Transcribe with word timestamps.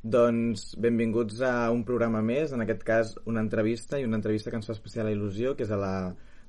Doncs 0.00 0.78
benvinguts 0.80 1.42
a 1.44 1.68
un 1.68 1.82
programa 1.84 2.22
més, 2.24 2.54
en 2.56 2.64
aquest 2.64 2.84
cas 2.88 3.10
una 3.28 3.42
entrevista 3.44 3.98
i 4.00 4.06
una 4.08 4.16
entrevista 4.16 4.48
que 4.48 4.56
ens 4.56 4.68
fa 4.70 4.72
especial 4.72 5.10
il·lusió, 5.12 5.52
que 5.56 5.66
és 5.66 5.72
a 5.74 5.76
la 5.76 5.94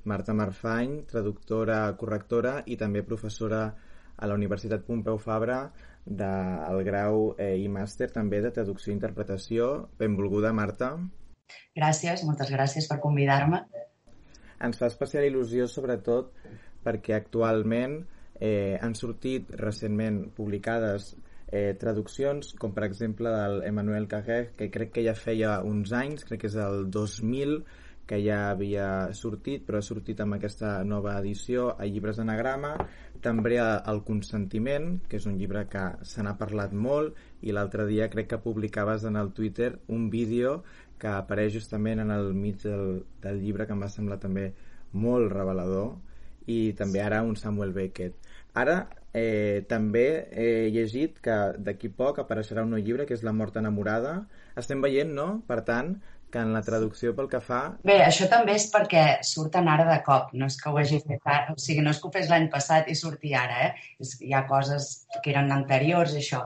Marta 0.07 0.31
Marfany, 0.33 1.01
traductora, 1.09 1.81
correctora 1.99 2.61
i 2.65 2.77
també 2.79 3.03
professora 3.03 3.65
a 4.15 4.29
la 4.29 4.37
Universitat 4.39 4.85
Pompeu 4.87 5.19
Fabra 5.19 5.65
del 6.05 6.79
grau 6.87 7.33
eh, 7.37 7.57
i 7.59 7.67
màster 7.67 8.07
també 8.13 8.39
de 8.41 8.53
traducció 8.55 8.93
i 8.93 8.95
interpretació. 8.95 9.67
Benvolguda, 9.99 10.53
Marta. 10.55 10.93
Gràcies, 11.75 12.23
moltes 12.23 12.49
gràcies 12.55 12.87
per 12.87 13.01
convidar-me. 13.03 13.65
Ens 14.63 14.79
fa 14.79 14.87
especial 14.87 15.27
il·lusió, 15.27 15.67
sobretot, 15.67 16.31
perquè 16.85 17.17
actualment 17.17 17.99
eh, 18.39 18.79
han 18.79 18.95
sortit 18.95 19.51
recentment 19.59 20.23
publicades 20.37 21.11
eh, 21.51 21.75
traduccions, 21.77 22.53
com 22.57 22.73
per 22.73 22.85
exemple 22.87 23.29
del 23.29 23.61
Emmanuel 23.67 24.07
Carrer, 24.07 24.51
que 24.57 24.71
crec 24.71 24.95
que 24.95 25.05
ja 25.05 25.15
feia 25.15 25.59
uns 25.67 25.91
anys, 25.93 26.25
crec 26.25 26.45
que 26.45 26.51
és 26.51 26.57
el 26.59 26.87
2000, 26.89 27.59
que 28.07 28.19
ja 28.23 28.49
havia 28.49 29.13
sortit, 29.15 29.63
però 29.63 29.79
ha 29.79 29.85
sortit 29.85 30.19
amb 30.19 30.35
aquesta 30.35 30.81
nova 30.83 31.13
edició 31.19 31.69
a 31.77 31.85
llibres 31.87 32.17
d'anagrama, 32.19 32.73
també 33.21 33.59
El 33.61 34.01
consentiment, 34.03 34.97
que 35.07 35.19
és 35.19 35.27
un 35.29 35.37
llibre 35.37 35.67
que 35.69 35.83
se 36.03 36.23
n'ha 36.23 36.37
parlat 36.39 36.73
molt, 36.73 37.15
i 37.41 37.53
l'altre 37.53 37.85
dia 37.87 38.09
crec 38.09 38.31
que 38.31 38.41
publicaves 38.41 39.05
en 39.05 39.15
el 39.15 39.31
Twitter 39.31 39.77
un 39.87 40.09
vídeo 40.09 40.63
que 40.99 41.07
apareix 41.07 41.53
justament 41.53 42.01
en 42.01 42.11
el 42.11 42.33
mig 42.33 42.63
del, 42.63 43.05
del 43.21 43.39
llibre 43.41 43.65
que 43.65 43.73
em 43.73 43.81
va 43.81 43.89
semblar 43.89 44.19
també 44.19 44.51
molt 44.93 45.31
revelador, 45.31 45.95
i 46.47 46.73
també 46.73 47.01
ara 47.01 47.21
un 47.23 47.37
Samuel 47.37 47.71
Beckett. 47.71 48.17
Ara 48.57 48.87
Eh, 49.13 49.65
també 49.67 50.05
he 50.31 50.69
llegit 50.71 51.17
que 51.23 51.37
d'aquí 51.59 51.89
poc 51.91 52.21
apareixerà 52.21 52.63
un 52.63 52.71
nou 52.75 52.79
llibre 52.79 53.05
que 53.07 53.15
és 53.17 53.25
La 53.27 53.35
mort 53.35 53.57
enamorada. 53.59 54.21
Estem 54.57 54.83
veient, 54.83 55.11
no?, 55.17 55.41
per 55.47 55.61
tant, 55.67 55.97
que 56.31 56.39
en 56.39 56.53
la 56.55 56.61
traducció 56.63 57.11
pel 57.15 57.27
que 57.31 57.41
fa... 57.43 57.59
Bé, 57.83 57.97
això 58.05 58.27
també 58.31 58.55
és 58.55 58.69
perquè 58.71 59.03
surten 59.27 59.67
ara 59.67 59.85
de 59.89 59.97
cop, 60.05 60.31
no 60.33 60.47
és 60.47 60.55
que 60.61 60.71
ho 60.71 60.79
hagi 60.79 61.01
fet 61.03 61.27
ara, 61.27 61.55
o 61.55 61.59
sigui, 61.59 61.83
no 61.83 61.91
és 61.91 61.99
que 61.99 62.07
ho 62.07 62.13
fes 62.13 62.31
l'any 62.31 62.47
passat 62.53 62.87
i 62.87 62.95
surti 62.95 63.33
ara, 63.37 63.67
eh? 63.67 63.89
És, 64.01 64.15
hi 64.23 64.31
ha 64.33 64.45
coses 64.47 64.91
que 65.17 65.33
eren 65.33 65.51
anteriors, 65.51 66.15
això. 66.15 66.45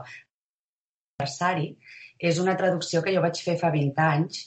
Aniversari 1.16 1.70
és 2.30 2.40
una 2.42 2.56
traducció 2.58 3.02
que 3.04 3.14
jo 3.14 3.22
vaig 3.24 3.38
fer 3.44 3.54
fa 3.60 3.70
20 3.72 4.02
anys 4.02 4.42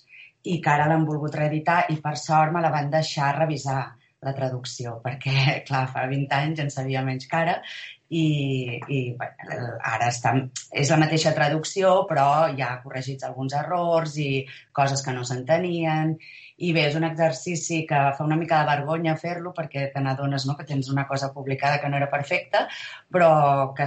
i 0.50 0.60
que 0.64 0.74
ara 0.74 0.90
l'han 0.90 1.08
volgut 1.08 1.38
reeditar 1.40 1.86
i 1.94 1.98
per 2.04 2.16
sort 2.20 2.54
me 2.54 2.62
la 2.66 2.74
van 2.74 2.92
deixar 2.92 3.32
revisar 3.38 3.80
la 4.26 4.36
traducció, 4.36 4.98
perquè, 5.06 5.38
clar, 5.70 5.86
fa 5.94 6.04
20 6.12 6.36
anys 6.36 6.66
en 6.66 6.74
sabia 6.74 7.06
menys 7.06 7.32
cara 7.32 7.62
i, 8.10 8.80
i 8.90 9.00
bueno, 9.18 9.70
ara 9.86 10.10
està, 10.10 10.34
és 10.74 10.90
la 10.90 10.98
mateixa 11.02 11.34
traducció, 11.38 11.94
però 12.10 12.50
hi 12.50 12.64
ha 12.66 12.80
corregits 12.84 13.26
alguns 13.28 13.54
errors 13.58 14.16
i 14.18 14.30
coses 14.74 15.04
que 15.06 15.14
no 15.14 15.26
s'entenien. 15.26 16.16
I 16.60 16.74
bé, 16.76 16.88
és 16.90 16.96
un 16.98 17.06
exercici 17.08 17.84
que 17.88 18.00
fa 18.18 18.26
una 18.26 18.36
mica 18.36 18.58
de 18.60 18.68
vergonya 18.68 19.14
fer-lo 19.20 19.54
perquè 19.56 19.86
te 19.94 20.02
n'adones 20.04 20.44
no? 20.50 20.58
que 20.58 20.66
tens 20.68 20.90
una 20.92 21.06
cosa 21.08 21.30
publicada 21.32 21.78
que 21.80 21.88
no 21.88 21.96
era 22.02 22.10
perfecta, 22.12 22.66
però 23.14 23.30
que, 23.78 23.86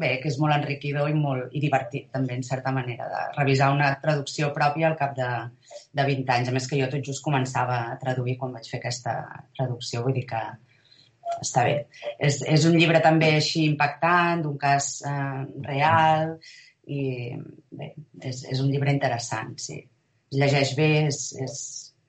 bé, 0.00 0.16
que 0.22 0.32
és 0.32 0.40
molt 0.42 0.56
enriquidor 0.56 1.12
i, 1.12 1.14
molt, 1.14 1.52
i 1.54 1.62
divertit 1.62 2.08
també, 2.10 2.34
en 2.40 2.42
certa 2.46 2.72
manera, 2.74 3.06
de 3.12 3.22
revisar 3.36 3.70
una 3.76 3.92
traducció 4.02 4.50
pròpia 4.56 4.88
al 4.88 4.98
cap 4.98 5.14
de, 5.20 5.28
de 5.92 6.08
20 6.08 6.34
anys. 6.38 6.50
A 6.50 6.56
més 6.56 6.66
que 6.66 6.80
jo 6.80 6.90
tot 6.90 7.06
just 7.12 7.22
començava 7.22 7.78
a 7.92 8.00
traduir 8.02 8.40
quan 8.40 8.58
vaig 8.58 8.66
fer 8.72 8.80
aquesta 8.80 9.20
traducció, 9.54 10.02
vull 10.02 10.18
dir 10.18 10.26
que, 10.32 10.42
està 11.38 11.64
bé. 11.68 11.76
És, 12.18 12.40
és 12.42 12.66
un 12.68 12.76
llibre 12.78 13.00
també 13.04 13.34
així 13.36 13.64
impactant, 13.68 14.42
d'un 14.44 14.56
cas 14.60 14.90
eh, 15.06 15.44
real, 15.66 16.34
i 16.90 17.02
bé, 17.70 17.92
és, 18.20 18.42
és 18.50 18.60
un 18.60 18.70
llibre 18.72 18.92
interessant, 18.92 19.54
sí. 19.60 19.78
Es 20.30 20.42
llegeix 20.42 20.74
bé, 20.78 20.90
és, 21.12 21.22
és... 21.46 21.60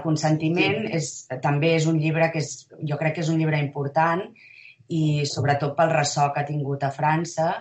Consentiment 0.02 0.88
és, 0.98 1.08
també 1.44 1.76
és 1.76 1.84
un 1.86 2.00
llibre 2.02 2.32
que 2.34 2.40
és, 2.42 2.64
jo 2.90 2.96
crec 2.98 3.14
que 3.14 3.22
és 3.22 3.28
un 3.30 3.38
llibre 3.38 3.60
important 3.62 4.24
i 4.90 5.28
sobretot 5.30 5.76
pel 5.78 5.94
ressò 5.94 6.32
que 6.34 6.42
ha 6.42 6.48
tingut 6.48 6.82
a 6.82 6.90
França 6.96 7.52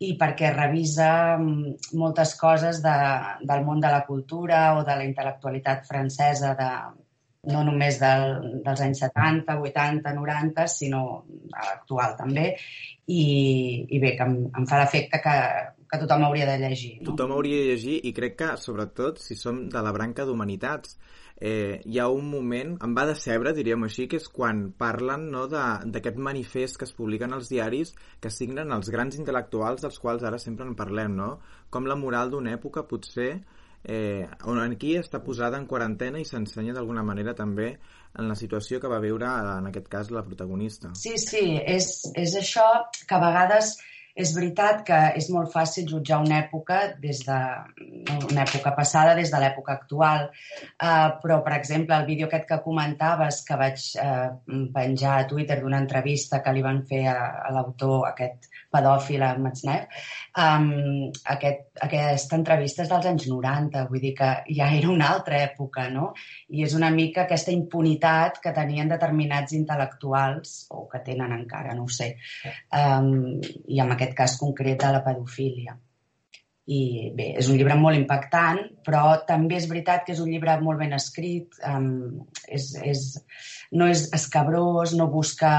i 0.00 0.14
perquè 0.16 0.52
revisa 0.54 1.10
mm, 1.36 1.92
moltes 2.00 2.32
coses 2.40 2.80
de, 2.84 2.94
del 3.50 3.66
món 3.66 3.84
de 3.84 3.90
la 3.92 4.04
cultura 4.06 4.62
o 4.78 4.84
de 4.86 4.96
la 4.96 5.06
intel·lectualitat 5.10 5.84
francesa 5.90 6.54
de, 6.58 6.70
no 7.48 7.64
només 7.66 7.98
del, 8.02 8.36
dels 8.64 8.84
anys 8.84 9.02
70, 9.06 9.58
80, 9.64 10.14
90, 10.14 10.68
sinó 10.70 11.02
a 11.52 11.64
l'actual 11.64 12.14
també. 12.18 12.52
I, 13.08 13.22
I 13.88 14.00
bé, 14.02 14.14
que 14.18 14.26
em, 14.28 14.38
em 14.52 14.66
fa 14.68 14.82
l'efecte 14.82 15.20
que, 15.24 15.36
que 15.88 16.00
tothom 16.02 16.26
hauria 16.26 16.48
de 16.50 16.58
llegir. 16.60 16.98
No? 17.00 17.12
Tothom 17.12 17.32
hauria 17.38 17.62
de 17.62 17.70
llegir 17.70 18.00
i 18.04 18.12
crec 18.16 18.36
que, 18.42 18.50
sobretot, 18.60 19.22
si 19.24 19.38
som 19.38 19.64
de 19.72 19.84
la 19.84 19.94
branca 19.96 20.26
d'humanitats, 20.28 20.98
eh, 21.40 21.80
hi 21.86 22.00
ha 22.02 22.08
un 22.10 22.28
moment, 22.30 22.74
em 22.84 22.94
va 22.96 23.06
decebre, 23.08 23.54
diríem 23.56 23.86
així, 23.86 24.08
que 24.10 24.18
és 24.20 24.26
quan 24.28 24.66
parlen 24.78 25.28
no, 25.32 25.46
d'aquest 25.48 26.18
manifest 26.28 26.80
que 26.80 26.88
es 26.88 26.94
publiquen 26.96 27.32
als 27.32 27.48
diaris 27.52 27.94
que 28.20 28.32
signen 28.34 28.74
els 28.74 28.90
grans 28.92 29.16
intel·lectuals 29.20 29.84
dels 29.84 30.00
quals 30.02 30.26
ara 30.26 30.40
sempre 30.42 30.66
en 30.66 30.74
parlem, 30.76 31.14
no? 31.16 31.36
Com 31.70 31.86
la 31.86 31.96
moral 31.96 32.34
d'una 32.34 32.56
època 32.58 32.84
potser 32.90 33.30
eh, 33.84 34.26
aquí 34.64 34.96
està 34.96 35.20
posada 35.24 35.58
en 35.58 35.66
quarantena 35.66 36.18
i 36.18 36.24
s'ensenya 36.24 36.74
d'alguna 36.74 37.02
manera 37.02 37.34
també 37.34 37.78
en 38.18 38.28
la 38.28 38.34
situació 38.34 38.80
que 38.80 38.88
va 38.88 39.00
viure, 39.00 39.26
en 39.26 39.68
aquest 39.68 39.88
cas, 39.88 40.10
la 40.10 40.24
protagonista. 40.24 40.90
Sí, 40.94 41.16
sí, 41.18 41.60
és, 41.64 42.10
és 42.16 42.34
això 42.36 42.66
que 43.06 43.14
a 43.14 43.22
vegades 43.22 43.76
és 44.18 44.32
veritat 44.34 44.82
que 44.86 44.98
és 45.18 45.28
molt 45.30 45.52
fàcil 45.52 45.86
jutjar 45.90 46.18
una 46.24 46.40
època 46.42 46.80
des 47.02 47.20
de 47.26 47.38
una 48.30 48.44
època 48.44 48.72
passada 48.76 49.14
des 49.18 49.30
de 49.30 49.40
l'època 49.40 49.76
actual, 49.76 50.28
uh, 50.28 51.08
però, 51.22 51.38
per 51.44 51.54
exemple, 51.58 51.96
el 51.96 52.06
vídeo 52.08 52.26
aquest 52.26 52.48
que 52.48 52.60
comentaves 52.64 53.42
que 53.46 53.58
vaig 53.60 53.84
uh, 54.02 54.28
penjar 54.74 55.14
a 55.18 55.26
Twitter 55.30 55.60
d'una 55.60 55.82
entrevista 55.84 56.42
que 56.42 56.54
li 56.56 56.64
van 56.64 56.82
fer 56.88 57.04
a, 57.12 57.18
a 57.46 57.52
l'autor, 57.54 58.08
aquest 58.10 58.50
pedòfil, 58.74 59.22
a 59.24 59.32
Matzneff, 59.40 60.02
um, 60.36 61.08
aquest, 61.34 61.64
aquesta 61.84 62.36
entrevista 62.36 62.84
és 62.84 62.90
dels 62.90 63.06
anys 63.08 63.28
90, 63.30 63.84
vull 63.88 64.02
dir 64.02 64.12
que 64.18 64.30
ja 64.58 64.68
era 64.76 64.90
una 64.92 65.12
altra 65.14 65.40
època, 65.46 65.88
no? 65.92 66.10
I 66.52 66.64
és 66.66 66.74
una 66.76 66.90
mica 66.94 67.24
aquesta 67.24 67.54
impunitat 67.54 68.42
que 68.44 68.52
tenien 68.56 68.90
determinats 68.92 69.54
intel·lectuals, 69.56 70.56
o 70.74 70.84
que 70.90 71.00
tenen 71.06 71.32
encara, 71.38 71.74
no 71.78 71.86
ho 71.86 71.92
sé, 71.92 72.10
um, 72.74 73.38
i 73.68 73.80
amb 73.80 73.96
aquest 73.96 74.07
aquest 74.08 74.16
cas 74.16 74.38
concret 74.40 74.80
de 74.80 74.92
la 74.92 75.04
pedofília. 75.04 75.76
I 76.68 77.10
bé, 77.16 77.30
és 77.40 77.48
un 77.48 77.56
llibre 77.56 77.76
molt 77.80 77.96
impactant, 77.96 78.58
però 78.84 79.24
també 79.28 79.56
és 79.56 79.68
veritat 79.68 80.04
que 80.04 80.12
és 80.12 80.20
un 80.20 80.28
llibre 80.28 80.58
molt 80.60 80.78
ben 80.82 80.92
escrit, 80.92 81.56
um, 81.64 82.26
és, 82.44 82.74
és, 82.84 83.04
no 83.72 83.88
és 83.88 84.08
escabrós, 84.12 84.92
no 84.98 85.08
busca, 85.08 85.52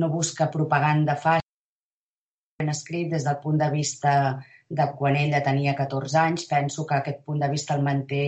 no 0.00 0.08
busca 0.08 0.48
propaganda 0.48 1.18
fàcil, 1.20 1.44
ben 2.58 2.72
escrit 2.72 3.10
des 3.12 3.24
del 3.26 3.40
punt 3.42 3.60
de 3.60 3.68
vista 3.70 4.40
de 4.70 4.88
quan 4.96 5.16
ella 5.20 5.42
tenia 5.44 5.76
14 5.76 6.18
anys. 6.22 6.48
Penso 6.48 6.86
que 6.86 6.96
aquest 6.96 7.24
punt 7.24 7.40
de 7.44 7.50
vista 7.52 7.76
el 7.76 7.84
manté... 7.84 8.24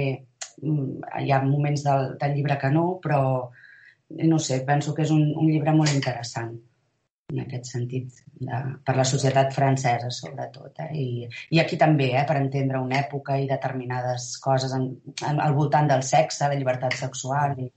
Mm, 0.56 1.02
hi 1.20 1.32
ha 1.32 1.42
moments 1.44 1.82
del, 1.84 2.14
del 2.20 2.32
llibre 2.32 2.56
que 2.60 2.70
no, 2.72 2.84
però 3.04 3.20
no 4.08 4.38
sé, 4.40 4.62
penso 4.64 4.94
que 4.96 5.04
és 5.04 5.10
un, 5.12 5.26
un 5.36 5.50
llibre 5.50 5.74
molt 5.76 5.92
interessant 5.92 6.54
en 7.32 7.40
aquest 7.42 7.70
sentit, 7.72 8.18
de, 8.38 8.58
per 8.86 8.94
la 8.96 9.04
societat 9.10 9.54
francesa, 9.54 10.10
sobretot. 10.14 10.82
Eh? 10.84 10.90
I, 11.02 11.06
I 11.56 11.62
aquí 11.62 11.78
també, 11.80 12.12
eh, 12.14 12.24
per 12.28 12.36
entendre 12.38 12.82
una 12.82 13.00
època 13.02 13.38
i 13.42 13.48
determinades 13.50 14.28
coses 14.42 14.74
en, 14.76 14.92
en, 15.16 15.40
al 15.42 15.56
voltant 15.56 15.90
del 15.90 16.04
sexe, 16.06 16.46
la 16.46 16.58
llibertat 16.58 16.94
sexual. 17.00 17.56
I... 17.58 17.70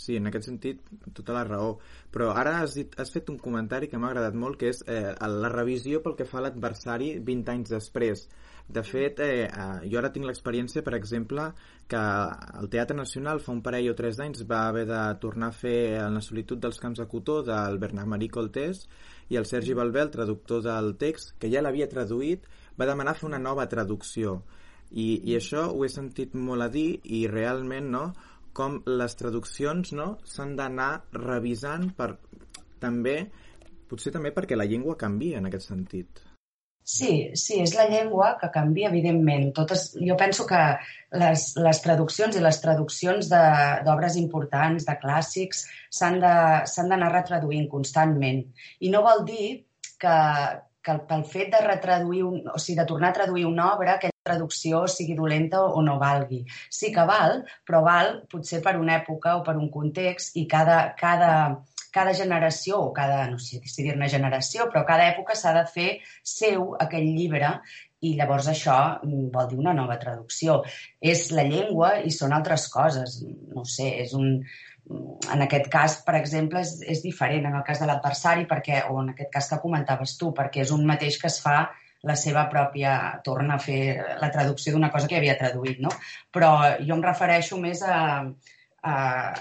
Sí, 0.00 0.16
en 0.16 0.28
aquest 0.28 0.46
sentit, 0.48 0.84
tota 1.16 1.34
la 1.36 1.46
raó. 1.48 1.72
Però 2.12 2.30
ara 2.42 2.58
has, 2.60 2.76
dit, 2.76 2.94
has 3.00 3.12
fet 3.12 3.32
un 3.32 3.40
comentari 3.40 3.88
que 3.88 4.00
m'ha 4.00 4.12
agradat 4.12 4.36
molt, 4.44 4.60
que 4.60 4.70
és 4.72 4.84
eh, 4.88 5.14
la 5.16 5.52
revisió 5.52 6.04
pel 6.04 6.16
que 6.20 6.28
fa 6.28 6.40
a 6.40 6.46
l'adversari 6.46 7.14
20 7.24 7.52
anys 7.56 7.72
després. 7.76 8.28
De 8.70 8.82
fet, 8.86 9.18
eh, 9.18 9.48
eh, 9.48 9.88
jo 9.90 9.98
ara 9.98 10.12
tinc 10.14 10.28
l'experiència, 10.28 10.84
per 10.86 10.94
exemple, 10.94 11.48
que 11.90 12.00
el 12.60 12.68
Teatre 12.70 12.94
Nacional 12.94 13.40
fa 13.42 13.50
un 13.50 13.62
parell 13.66 13.88
o 13.90 13.96
tres 13.98 14.20
d'anys 14.20 14.44
va 14.46 14.60
haver 14.68 14.84
de 14.86 15.00
tornar 15.24 15.48
a 15.50 15.56
fer 15.62 15.78
En 16.04 16.14
la 16.14 16.22
solitud 16.22 16.60
dels 16.62 16.78
camps 16.78 17.00
de 17.02 17.06
cotó 17.10 17.40
del 17.42 17.80
Bernard-Marie 17.82 18.30
Coltés 18.30 18.84
i 19.28 19.40
el 19.40 19.46
Sergi 19.46 19.74
Balbé, 19.74 20.04
el 20.06 20.14
traductor 20.14 20.62
del 20.62 20.94
text, 21.02 21.34
que 21.40 21.50
ja 21.50 21.62
l'havia 21.62 21.90
traduït, 21.90 22.46
va 22.78 22.86
demanar 22.86 23.16
fer 23.18 23.26
una 23.32 23.42
nova 23.42 23.66
traducció. 23.66 24.42
I, 24.90 25.18
I 25.32 25.36
això 25.40 25.66
ho 25.74 25.84
he 25.84 25.90
sentit 25.90 26.34
molt 26.34 26.62
a 26.62 26.70
dir 26.70 27.00
i 27.04 27.26
realment, 27.26 27.90
no?, 27.90 28.06
com 28.52 28.80
les 28.86 29.14
traduccions 29.14 29.92
no 29.94 30.08
s'han 30.26 30.56
d'anar 30.58 31.04
revisant 31.14 31.92
per 31.94 32.16
també 32.82 33.30
potser 33.90 34.12
també 34.14 34.34
perquè 34.34 34.58
la 34.58 34.66
llengua 34.66 34.98
canvia 34.98 35.38
en 35.38 35.46
aquest 35.50 35.70
sentit. 35.70 36.29
Sí, 36.82 37.30
sí, 37.38 37.60
és 37.62 37.74
la 37.76 37.86
llengua 37.86 38.32
que 38.40 38.48
canvia, 38.50 38.88
evidentment. 38.88 39.50
Totes, 39.54 39.90
jo 40.00 40.16
penso 40.18 40.46
que 40.48 40.60
les, 41.22 41.44
les 41.60 41.82
traduccions 41.84 42.34
i 42.34 42.42
les 42.42 42.58
traduccions 42.62 43.28
d'obres 43.30 44.16
importants, 44.18 44.86
de 44.88 44.96
clàssics, 45.02 45.66
s'han 45.94 46.18
d'anar 46.20 47.12
retraduint 47.12 47.68
constantment. 47.70 48.42
I 48.80 48.90
no 48.90 49.04
vol 49.06 49.22
dir 49.28 49.46
que, 50.02 50.16
que 50.82 50.96
pel 51.06 51.24
fet 51.28 51.52
de 51.54 51.62
retraduir, 51.66 52.24
un, 52.26 52.42
o 52.48 52.58
sigui, 52.58 52.78
de 52.80 52.88
tornar 52.88 53.12
a 53.12 53.18
traduir 53.20 53.46
una 53.46 53.70
obra, 53.74 53.94
aquella 53.94 54.16
traducció 54.26 54.86
sigui 54.90 55.14
dolenta 55.18 55.62
o 55.62 55.82
no 55.86 55.98
valgui. 56.00 56.42
Sí 56.72 56.90
que 56.94 57.04
val, 57.06 57.44
però 57.66 57.84
val 57.86 58.16
potser 58.32 58.62
per 58.64 58.78
una 58.80 58.98
època 58.98 59.36
o 59.38 59.44
per 59.46 59.56
un 59.60 59.70
context 59.70 60.36
i 60.40 60.46
cada, 60.50 60.80
cada, 60.98 61.32
cada 61.92 62.14
generació, 62.16 62.80
o 62.86 62.92
cada, 62.96 63.24
no 63.30 63.38
sé 63.42 63.60
si 63.66 63.84
dir-ne 63.86 64.08
generació, 64.08 64.68
però 64.70 64.84
cada 64.88 65.08
època 65.12 65.36
s'ha 65.38 65.54
de 65.56 65.66
fer 65.74 65.90
seu 66.22 66.74
aquell 66.80 67.08
llibre 67.16 67.54
i 68.00 68.14
llavors 68.16 68.48
això 68.48 68.76
vol 69.04 69.48
dir 69.50 69.58
una 69.60 69.74
nova 69.76 69.98
traducció. 70.00 70.62
És 71.00 71.28
la 71.36 71.44
llengua 71.44 71.98
i 72.00 72.12
són 72.14 72.32
altres 72.32 72.66
coses. 72.72 73.18
No 73.54 73.66
sé, 73.68 73.90
és 74.04 74.14
un, 74.16 74.40
en 75.34 75.44
aquest 75.44 75.68
cas, 75.72 75.98
per 76.06 76.16
exemple, 76.18 76.62
és, 76.64 76.78
és 76.94 77.02
diferent 77.04 77.46
en 77.50 77.58
el 77.58 77.66
cas 77.66 77.82
de 77.82 77.88
l'adversari, 77.90 78.46
perquè, 78.50 78.84
o 78.88 79.02
en 79.02 79.12
aquest 79.12 79.30
cas 79.34 79.50
que 79.50 79.60
comentaves 79.62 80.16
tu, 80.20 80.32
perquè 80.36 80.64
és 80.64 80.72
un 80.76 80.86
mateix 80.88 81.20
que 81.20 81.28
es 81.30 81.40
fa 81.44 81.58
la 82.08 82.16
seva 82.16 82.46
pròpia... 82.52 82.94
torna 83.24 83.58
a 83.58 83.62
fer 83.62 83.80
la 84.22 84.30
traducció 84.32 84.72
d'una 84.72 84.90
cosa 84.90 85.08
que 85.08 85.18
havia 85.18 85.36
traduït, 85.38 85.82
no? 85.84 85.92
Però 86.32 86.54
jo 86.80 86.96
em 86.96 87.04
refereixo 87.04 87.60
més 87.60 87.84
a, 87.84 88.24
a, 88.82 88.94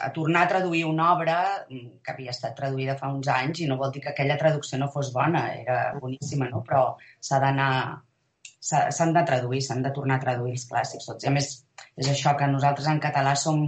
a 0.06 0.12
tornar 0.14 0.44
a 0.44 0.48
traduir 0.52 0.84
una 0.86 1.14
obra 1.14 1.38
que 1.70 2.12
havia 2.12 2.34
estat 2.36 2.56
traduïda 2.58 2.98
fa 3.00 3.12
uns 3.14 3.30
anys 3.32 3.64
i 3.64 3.70
no 3.70 3.78
vol 3.80 3.94
dir 3.96 4.04
que 4.04 4.14
aquella 4.14 4.38
traducció 4.38 4.80
no 4.80 4.92
fos 4.92 5.14
bona, 5.16 5.48
era 5.56 5.80
boníssima, 6.00 6.50
no? 6.52 6.64
Però 6.68 6.84
s'ha 7.20 7.40
d'anar 7.44 7.72
s'han 8.60 9.14
de 9.16 9.24
traduir, 9.28 9.62
s'han 9.64 9.84
de 9.86 9.92
tornar 9.96 10.18
a 10.20 10.24
traduir 10.26 10.58
els 10.58 10.66
clàssics 10.70 11.08
tots. 11.08 11.24
I 11.24 11.30
a 11.30 11.32
més, 11.36 11.48
és 11.96 12.10
això 12.12 12.36
que 12.38 12.50
nosaltres 12.52 12.90
en 12.92 13.00
català 13.00 13.36
som 13.40 13.62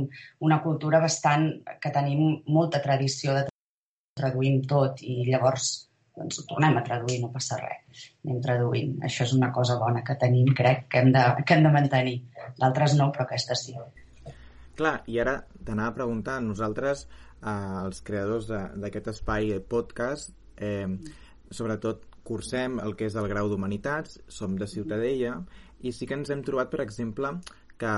una 0.47 0.59
cultura 0.65 0.99
bastant 0.99 1.47
que 1.79 1.93
tenim 1.95 2.41
molta 2.47 2.81
tradició 2.83 3.37
de 3.37 3.47
traduir 4.19 4.57
tot 4.67 4.99
i 5.01 5.23
llavors 5.29 5.71
doncs 6.17 6.41
ho 6.41 6.43
tornem 6.49 6.75
a 6.77 6.83
traduir, 6.83 7.21
no 7.21 7.31
passa 7.31 7.57
res. 7.61 8.05
Anem 8.25 8.41
traduint. 8.43 8.97
Això 9.07 9.23
és 9.23 9.33
una 9.37 9.49
cosa 9.55 9.77
bona 9.79 10.03
que 10.07 10.17
tenim, 10.19 10.51
crec, 10.57 10.83
que 10.91 10.99
hem 10.99 11.11
de, 11.15 11.23
que 11.47 11.55
hem 11.55 11.63
de 11.65 11.73
mantenir. 11.73 12.17
D'altres 12.59 12.97
no, 12.99 13.07
però 13.15 13.25
aquesta 13.25 13.55
sí. 13.55 13.77
Clar, 14.81 15.03
i 15.13 15.19
ara 15.21 15.35
t'anava 15.61 15.91
a 15.91 15.93
preguntar, 15.93 16.39
nosaltres, 16.41 17.03
eh, 17.37 17.51
els 17.85 17.99
creadors 18.01 18.47
d'aquest 18.49 19.11
espai 19.11 19.59
podcast, 19.69 20.31
eh, 20.57 20.87
sobretot 21.53 22.07
cursem 22.25 22.79
el 22.81 22.95
que 22.97 23.05
és 23.05 23.17
el 23.21 23.27
grau 23.29 23.49
d'Humanitats, 23.49 24.17
som 24.27 24.55
de 24.57 24.65
Ciutadella, 24.65 25.35
i 25.85 25.93
sí 25.93 26.07
que 26.09 26.17
ens 26.17 26.33
hem 26.33 26.41
trobat, 26.41 26.71
per 26.73 26.81
exemple, 26.81 27.35
que 27.77 27.93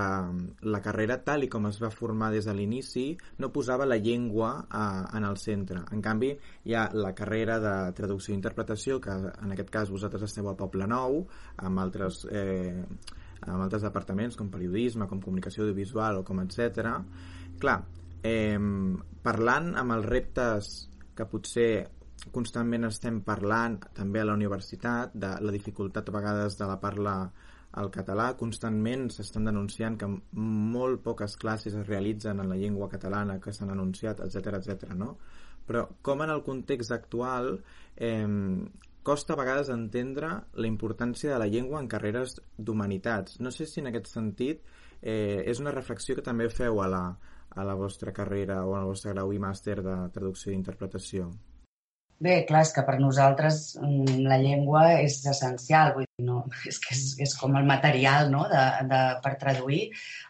la 0.74 0.84
carrera 0.84 1.22
tal 1.24 1.48
i 1.48 1.52
com 1.56 1.72
es 1.72 1.80
va 1.80 1.90
formar 1.92 2.34
des 2.36 2.46
de 2.48 2.54
l'inici 2.56 3.18
no 3.40 3.52
posava 3.56 3.88
la 3.88 3.98
llengua 4.00 4.54
a, 4.70 4.84
en 5.16 5.24
el 5.24 5.40
centre. 5.40 5.86
En 5.92 6.04
canvi, 6.04 6.36
hi 6.68 6.76
ha 6.76 6.90
la 6.96 7.16
carrera 7.16 7.62
de 7.64 7.76
traducció 7.96 8.36
i 8.36 8.42
interpretació, 8.42 9.00
que 9.00 9.12
en 9.32 9.56
aquest 9.56 9.72
cas 9.72 9.92
vosaltres 9.92 10.28
esteu 10.28 10.52
a 10.52 10.60
Poble 10.60 10.88
Nou, 10.88 11.24
amb 11.56 11.80
altres, 11.80 12.26
eh, 12.32 12.84
amb 13.48 13.66
altres 13.66 13.84
departaments 13.86 14.38
com 14.40 14.52
periodisme, 14.54 15.08
com 15.08 15.22
comunicació 15.22 15.66
audiovisual 15.66 16.22
o 16.22 16.26
com 16.28 16.42
etc. 16.44 16.96
Clar, 17.60 17.80
eh, 18.24 18.60
parlant 19.24 19.74
amb 19.80 19.98
els 19.98 20.10
reptes 20.10 20.74
que 21.14 21.28
potser 21.30 21.72
constantment 22.32 22.88
estem 22.88 23.20
parlant 23.26 23.80
també 23.96 24.22
a 24.22 24.28
la 24.28 24.36
universitat 24.38 25.12
de 25.14 25.34
la 25.44 25.52
dificultat 25.52 26.08
a 26.08 26.16
vegades 26.16 26.56
de 26.60 26.70
la 26.70 26.80
parla 26.80 27.18
al 27.82 27.90
català, 27.90 28.28
constantment 28.38 29.08
s'estan 29.10 29.50
denunciant 29.50 29.98
que 29.98 30.10
molt 30.38 31.02
poques 31.04 31.36
classes 31.42 31.74
es 31.74 31.88
realitzen 31.88 32.40
en 32.40 32.52
la 32.52 32.58
llengua 32.60 32.90
catalana 32.90 33.40
que 33.42 33.54
s'han 33.54 33.74
anunciat, 33.74 34.22
etc 34.22 34.60
etc. 34.60 34.94
no? 34.94 35.18
Però 35.66 35.88
com 36.06 36.22
en 36.22 36.30
el 36.30 36.44
context 36.46 36.94
actual 36.94 37.56
eh, 37.98 38.28
costa 39.04 39.34
a 39.34 39.40
vegades 39.40 39.70
entendre 39.74 40.30
la 40.56 40.68
importància 40.70 41.34
de 41.34 41.40
la 41.42 41.50
llengua 41.52 41.82
en 41.84 41.90
carreres 41.92 42.40
d'humanitats. 42.58 43.40
No 43.44 43.52
sé 43.52 43.68
si 43.68 43.82
en 43.84 43.92
aquest 43.92 44.10
sentit 44.12 44.64
eh, 45.02 45.44
és 45.46 45.60
una 45.60 45.76
reflexió 45.76 46.16
que 46.16 46.26
també 46.26 46.50
feu 46.50 46.82
a 46.82 46.90
la, 46.92 47.06
a 47.56 47.66
la 47.68 47.76
vostra 47.80 48.14
carrera 48.16 48.64
o 48.66 48.76
al 48.80 48.88
vostre 48.90 49.14
grau 49.14 49.34
i 49.34 49.42
màster 49.42 49.82
de 49.84 49.98
traducció 50.16 50.54
i 50.54 50.58
interpretació. 50.58 51.30
Bé, 52.24 52.36
clar, 52.48 52.62
és 52.64 52.72
que 52.72 52.84
per 52.88 53.00
nosaltres 53.02 53.58
mm, 53.82 54.20
la 54.30 54.38
llengua 54.40 54.84
és 55.02 55.18
essencial, 55.28 55.92
vull 55.98 56.06
dir, 56.08 56.26
no, 56.28 56.44
és 56.72 56.80
que 56.80 56.94
és, 56.96 57.06
és 57.28 57.34
com 57.40 57.58
el 57.60 57.68
material 57.68 58.32
no, 58.32 58.46
de, 58.52 58.66
de, 58.92 59.02
per 59.26 59.34
traduir, 59.42 59.88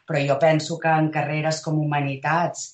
però 0.07 0.21
jo 0.27 0.39
penso 0.41 0.79
que 0.81 0.93
en 1.03 1.11
carreres 1.13 1.61
com 1.65 1.77
humanitats 1.83 2.71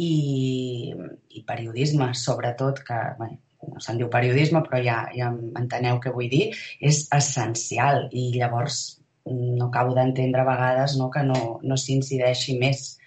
i, 0.00 0.94
i 1.36 1.44
periodisme, 1.46 2.12
sobretot, 2.18 2.80
que 2.86 3.00
bé, 3.20 3.30
no 3.70 3.82
se'n 3.82 4.00
diu 4.00 4.10
periodisme, 4.12 4.62
però 4.66 4.80
ja, 4.84 4.98
ja 5.16 5.30
enteneu 5.60 6.00
què 6.02 6.12
vull 6.14 6.30
dir, 6.32 6.50
és 6.80 7.04
essencial 7.14 8.08
i 8.12 8.30
llavors 8.36 8.82
no 9.30 9.70
acabo 9.70 9.94
d'entendre 9.96 10.42
a 10.42 10.48
vegades 10.48 10.98
no, 11.00 11.08
que 11.10 11.22
no, 11.24 11.38
no 11.62 11.78
s'incideixi 11.80 12.58
més 12.60 12.98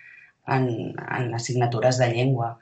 en, 0.47 0.95
en 0.97 1.35
assignatures 1.37 1.99
de 2.01 2.07
llengua 2.13 2.55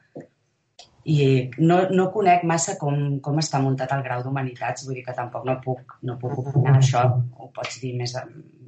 i 1.05 1.51
no, 1.61 1.77
no 1.93 2.09
conec 2.11 2.43
massa 2.49 2.75
com, 2.81 3.19
com 3.21 3.37
està 3.37 3.61
muntat 3.61 3.91
el 3.93 4.03
grau 4.07 4.23
d'Humanitats, 4.25 4.87
vull 4.87 4.97
dir 4.97 5.05
que 5.05 5.13
tampoc 5.13 5.45
no 5.45 5.59
puc, 5.61 5.99
no 6.09 6.17
puc 6.21 6.39
opinar 6.41 6.79
això, 6.79 7.05
ho 7.37 7.49
pots 7.53 7.77
dir 7.83 7.93
més 7.99 8.15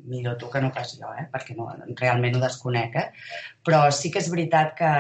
millor 0.08 0.38
tu 0.40 0.50
que 0.54 0.62
no 0.62 0.70
pas 0.72 0.94
jo, 1.00 1.10
eh? 1.18 1.26
perquè 1.34 1.58
no, 1.58 1.68
realment 1.98 2.38
ho 2.38 2.44
desconec, 2.44 2.96
eh? 3.02 3.08
però 3.66 3.88
sí 3.92 4.14
que 4.14 4.22
és 4.22 4.30
veritat 4.32 4.76
que, 4.78 4.92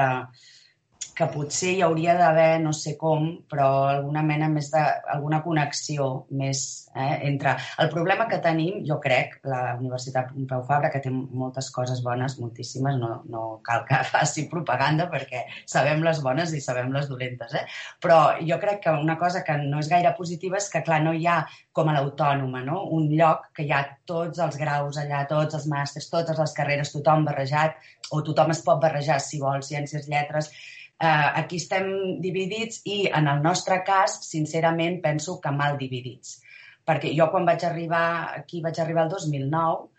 que 1.17 1.25
potser 1.33 1.71
hi 1.73 1.81
hauria 1.81 2.13
d'haver, 2.17 2.59
no 2.61 2.71
sé 2.77 2.93
com, 2.99 3.25
però 3.49 3.67
alguna 3.89 4.21
mena 4.25 4.47
més 4.53 4.69
de, 4.73 4.81
alguna 5.13 5.39
connexió 5.45 6.09
més 6.37 6.61
eh, 6.93 7.17
entre... 7.29 7.55
El 7.81 7.89
problema 7.93 8.27
que 8.29 8.37
tenim, 8.43 8.83
jo 8.85 8.99
crec, 9.01 9.39
la 9.49 9.61
Universitat 9.79 10.29
Pompeu 10.33 10.61
Fabra, 10.67 10.91
que 10.93 11.01
té 11.01 11.09
moltes 11.11 11.71
coses 11.73 12.03
bones, 12.05 12.37
moltíssimes, 12.41 12.99
no, 13.01 13.09
no 13.33 13.45
cal 13.65 13.81
que 13.89 14.03
faci 14.13 14.45
propaganda 14.51 15.09
perquè 15.09 15.47
sabem 15.65 16.05
les 16.05 16.21
bones 16.25 16.53
i 16.53 16.61
sabem 16.61 16.93
les 16.93 17.09
dolentes, 17.09 17.57
eh? 17.57 17.65
però 18.03 18.19
jo 18.51 18.61
crec 18.61 18.83
que 18.85 18.93
una 18.93 19.17
cosa 19.17 19.41
que 19.47 19.57
no 19.63 19.81
és 19.81 19.89
gaire 19.89 20.13
positiva 20.17 20.61
és 20.61 20.69
que, 20.69 20.85
clar, 20.85 21.01
no 21.01 21.17
hi 21.17 21.25
ha 21.25 21.41
com 21.73 21.89
a 21.89 21.97
l'autònoma, 21.97 22.61
no? 22.65 22.83
un 22.93 23.09
lloc 23.17 23.49
que 23.57 23.65
hi 23.65 23.73
ha 23.73 23.83
tots 24.05 24.45
els 24.45 24.61
graus 24.61 25.01
allà, 25.01 25.25
tots 25.29 25.57
els 25.57 25.69
màsters, 25.73 26.13
totes 26.13 26.45
les 26.45 26.57
carreres, 26.57 26.93
tothom 26.93 27.25
barrejat, 27.25 27.77
o 28.13 28.21
tothom 28.21 28.53
es 28.53 28.61
pot 28.65 28.79
barrejar, 28.81 29.17
si 29.21 29.41
vol, 29.41 29.65
ciències, 29.65 30.05
lletres, 30.09 30.53
eh, 30.99 31.29
aquí 31.41 31.59
estem 31.61 32.19
dividits 32.23 32.81
i 32.85 33.05
en 33.13 33.29
el 33.31 33.41
nostre 33.43 33.81
cas, 33.85 34.19
sincerament, 34.29 35.01
penso 35.03 35.39
que 35.41 35.53
mal 35.53 35.77
dividits. 35.77 36.39
Perquè 36.87 37.11
jo 37.15 37.27
quan 37.31 37.45
vaig 37.45 37.65
arribar 37.67 38.07
aquí, 38.39 38.61
vaig 38.63 38.79
arribar 38.79 39.05
el 39.07 39.13
2009, 39.13 39.89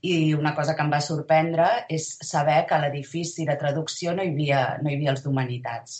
i 0.00 0.34
una 0.34 0.54
cosa 0.54 0.74
que 0.76 0.84
em 0.84 0.92
va 0.92 1.00
sorprendre 1.02 1.66
és 1.90 2.04
saber 2.22 2.60
que 2.68 2.76
a 2.76 2.82
l'edifici 2.84 3.46
de 3.46 3.56
traducció 3.58 4.14
no 4.14 4.22
hi 4.22 4.30
havia, 4.30 4.60
no 4.82 4.90
hi 4.90 4.94
havia 4.94 5.10
els 5.14 5.24
d'humanitats. 5.24 5.96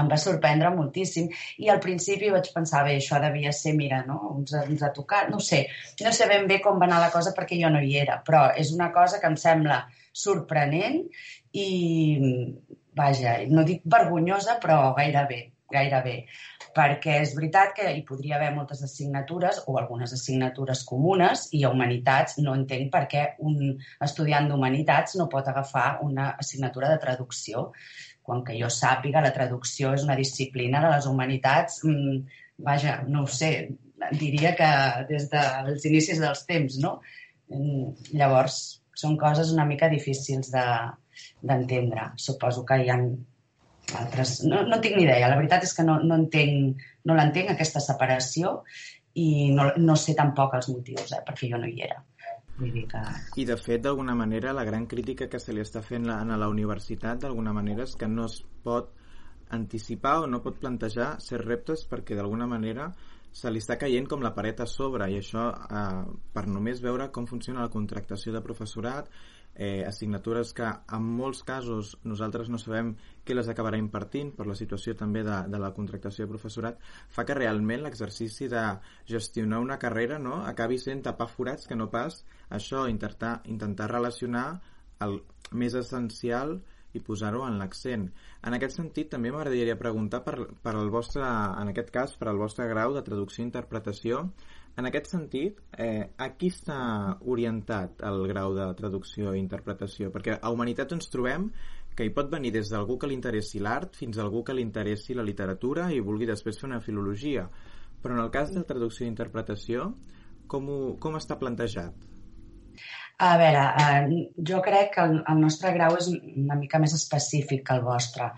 Em 0.00 0.08
va 0.10 0.18
sorprendre 0.22 0.70
moltíssim 0.74 1.30
i 1.64 1.70
al 1.72 1.80
principi 1.82 2.28
vaig 2.30 2.50
pensar, 2.54 2.84
bé, 2.86 2.98
això 3.00 3.18
devia 3.22 3.52
ser, 3.56 3.72
mira, 3.78 4.04
no? 4.06 4.20
uns, 4.36 4.52
uns 4.60 4.84
a 4.86 4.92
tocar, 4.94 5.24
no 5.32 5.40
sé, 5.42 5.64
no 6.04 6.12
sé 6.14 6.28
ben 6.30 6.46
bé 6.50 6.60
com 6.62 6.78
va 6.78 6.86
anar 6.86 7.00
la 7.02 7.10
cosa 7.14 7.32
perquè 7.36 7.58
jo 7.62 7.72
no 7.72 7.80
hi 7.82 7.96
era, 7.98 8.20
però 8.26 8.44
és 8.56 8.70
una 8.76 8.92
cosa 8.92 9.18
que 9.18 9.26
em 9.26 9.38
sembla 9.40 9.82
sorprenent 10.12 11.02
i 11.56 11.66
vaja, 12.96 13.38
no 13.48 13.64
dic 13.66 13.82
vergonyosa, 13.84 14.58
però 14.62 14.92
gairebé, 14.96 15.40
gairebé. 15.72 16.16
Perquè 16.74 17.16
és 17.24 17.32
veritat 17.34 17.72
que 17.76 17.88
hi 17.90 18.02
podria 18.06 18.36
haver 18.36 18.50
moltes 18.54 18.82
assignatures 18.86 19.62
o 19.66 19.76
algunes 19.80 20.12
assignatures 20.14 20.84
comunes 20.86 21.48
i 21.56 21.64
a 21.64 21.72
Humanitats 21.74 22.38
no 22.44 22.54
entenc 22.58 22.92
per 22.92 23.04
què 23.10 23.24
un 23.46 23.56
estudiant 24.06 24.46
d'Humanitats 24.50 25.16
no 25.18 25.28
pot 25.32 25.48
agafar 25.50 25.88
una 26.06 26.30
assignatura 26.44 26.92
de 26.92 27.00
traducció. 27.02 27.70
Quan 28.22 28.44
que 28.46 28.54
jo 28.58 28.68
sàpiga, 28.70 29.22
la 29.24 29.34
traducció 29.34 29.94
és 29.96 30.04
una 30.06 30.18
disciplina 30.18 30.82
de 30.84 30.92
les 30.94 31.06
humanitats, 31.10 31.80
mmm, 31.86 32.20
vaja, 32.62 33.00
no 33.08 33.24
ho 33.24 33.30
sé, 33.30 33.50
diria 34.20 34.54
que 34.56 34.68
des 35.08 35.26
dels 35.32 35.86
inicis 35.88 36.20
dels 36.22 36.44
temps, 36.46 36.78
no? 36.82 37.00
Mm, 37.50 38.14
llavors, 38.20 38.60
són 38.94 39.16
coses 39.18 39.50
una 39.54 39.66
mica 39.66 39.88
difícils 39.90 40.52
de, 40.52 40.64
d'entendre. 41.40 42.10
Suposo 42.16 42.64
que 42.68 42.80
hi 42.82 42.90
ha 42.90 42.98
altres... 43.98 44.40
No, 44.46 44.62
no 44.68 44.80
tinc 44.80 44.96
ni 44.98 45.06
idea. 45.06 45.28
La 45.28 45.38
veritat 45.38 45.66
és 45.66 45.74
que 45.76 45.86
no, 45.86 45.98
no 46.04 46.18
entenc, 46.22 46.84
no 47.08 47.16
l'entenc, 47.18 47.52
aquesta 47.52 47.82
separació, 47.84 48.60
i 49.18 49.50
no, 49.56 49.70
no 49.82 49.96
sé 49.98 50.14
tampoc 50.18 50.54
els 50.58 50.70
motius, 50.70 51.12
eh, 51.16 51.22
perquè 51.26 51.50
jo 51.50 51.60
no 51.60 51.68
hi 51.68 51.84
era. 51.88 51.98
Vull 52.60 52.72
dir 52.76 52.86
que... 52.90 53.02
I, 53.40 53.46
de 53.48 53.56
fet, 53.58 53.82
d'alguna 53.84 54.14
manera, 54.14 54.54
la 54.56 54.66
gran 54.68 54.86
crítica 54.86 55.30
que 55.32 55.40
se 55.42 55.54
li 55.56 55.64
està 55.64 55.82
fent 55.82 56.08
a 56.12 56.24
la 56.38 56.50
universitat, 56.52 57.22
d'alguna 57.24 57.54
manera, 57.56 57.88
és 57.88 57.96
que 57.98 58.08
no 58.08 58.28
es 58.28 58.40
pot 58.66 58.92
anticipar 59.50 60.20
o 60.22 60.28
no 60.30 60.42
pot 60.44 60.60
plantejar 60.62 61.16
certs 61.24 61.46
reptes 61.46 61.86
perquè, 61.90 62.14
d'alguna 62.14 62.46
manera, 62.46 62.90
se 63.32 63.50
li 63.50 63.62
està 63.62 63.76
caient 63.78 64.08
com 64.10 64.22
la 64.22 64.32
paret 64.34 64.60
a 64.62 64.66
sobre 64.66 65.06
i 65.10 65.18
això 65.20 65.44
eh, 65.50 66.00
per 66.34 66.46
només 66.50 66.82
veure 66.82 67.10
com 67.14 67.28
funciona 67.30 67.62
la 67.62 67.72
contractació 67.72 68.34
de 68.34 68.42
professorat 68.42 69.10
eh, 69.54 69.84
assignatures 69.86 70.52
que 70.56 70.66
en 70.66 71.06
molts 71.18 71.42
casos 71.46 71.92
nosaltres 72.04 72.48
no 72.48 72.58
sabem 72.58 72.94
què 73.26 73.36
les 73.36 73.50
acabarà 73.50 73.78
impartint 73.80 74.32
per 74.36 74.46
la 74.48 74.56
situació 74.58 74.94
també 74.96 75.22
de, 75.26 75.36
de 75.52 75.60
la 75.62 75.72
contractació 75.76 76.24
de 76.24 76.32
professorat 76.32 76.80
fa 77.12 77.26
que 77.28 77.36
realment 77.38 77.84
l'exercici 77.84 78.48
de 78.48 78.64
gestionar 79.10 79.60
una 79.60 79.78
carrera 79.78 80.18
no, 80.18 80.40
acabi 80.46 80.78
sent 80.78 81.04
tapar 81.06 81.28
forats 81.28 81.68
que 81.68 81.78
no 81.78 81.90
pas 81.90 82.22
això, 82.48 82.86
intentar, 82.88 83.40
intentar 83.46 83.90
relacionar 83.92 84.46
el 85.04 85.20
més 85.52 85.74
essencial 85.74 86.60
i 86.94 87.02
posar-ho 87.04 87.42
en 87.46 87.58
l'accent. 87.60 88.08
En 88.46 88.56
aquest 88.56 88.78
sentit, 88.80 89.10
també 89.12 89.32
m'agradaria 89.32 89.78
preguntar 89.78 90.22
per, 90.26 90.36
per 90.62 90.74
el 90.78 90.90
vostre, 90.90 91.22
en 91.24 91.72
aquest 91.72 91.92
cas, 91.94 92.16
per 92.18 92.30
al 92.30 92.40
vostre 92.40 92.68
grau 92.70 92.94
de 92.96 93.04
traducció 93.06 93.44
i 93.44 93.48
interpretació. 93.48 94.24
En 94.78 94.86
aquest 94.88 95.10
sentit, 95.10 95.58
eh, 95.76 96.08
a 96.16 96.30
qui 96.38 96.50
està 96.50 96.78
orientat 97.34 98.02
el 98.06 98.24
grau 98.30 98.54
de 98.56 98.68
traducció 98.78 99.34
i 99.34 99.42
interpretació? 99.42 100.10
Perquè 100.14 100.38
a 100.40 100.52
Humanitat 100.54 100.94
ens 100.96 101.10
trobem 101.12 101.50
que 101.96 102.06
hi 102.06 102.14
pot 102.16 102.30
venir 102.32 102.52
des 102.54 102.70
d'algú 102.72 102.96
que 102.98 103.10
li 103.10 103.16
interessi 103.18 103.60
l'art 103.60 103.98
fins 103.98 104.18
a 104.18 104.22
algú 104.24 104.44
que 104.46 104.54
li 104.54 104.62
interessi 104.64 105.14
la 105.14 105.26
literatura 105.26 105.90
i 105.92 106.00
vulgui 106.00 106.28
després 106.30 106.58
fer 106.60 106.70
una 106.70 106.80
filologia. 106.80 107.48
Però 108.00 108.16
en 108.16 108.22
el 108.22 108.30
cas 108.32 108.54
de 108.54 108.64
traducció 108.64 109.04
i 109.04 109.10
interpretació, 109.10 109.90
com, 110.48 110.70
ho, 110.70 110.80
com 111.02 111.18
està 111.18 111.36
plantejat? 111.38 112.09
A 113.20 113.34
veure, 113.36 113.62
eh, 113.84 114.20
jo 114.48 114.62
crec 114.64 114.94
que 114.94 115.02
el, 115.04 115.18
nostre 115.42 115.74
grau 115.74 115.96
és 115.98 116.06
una 116.12 116.56
mica 116.56 116.78
més 116.80 116.94
específic 116.96 117.66
que 117.66 117.74
el 117.76 117.82
vostre. 117.84 118.30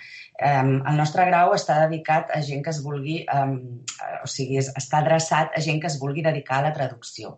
El 0.49 0.97
nostre 0.99 1.27
grau 1.29 1.55
està 1.55 1.77
dedicat 1.85 2.33
a 2.35 2.41
gent 2.43 2.65
que 2.67 2.73
es 2.75 2.81
vulgui, 2.83 3.21
o 3.31 4.31
sigui, 4.33 4.59
està 4.59 4.99
adreçat 4.99 5.55
a 5.55 5.63
gent 5.63 5.79
que 5.85 5.91
es 5.93 6.01
vulgui 6.03 6.27
dedicar 6.27 6.59
a 6.59 6.67
la 6.67 6.75
traducció. 6.75 7.37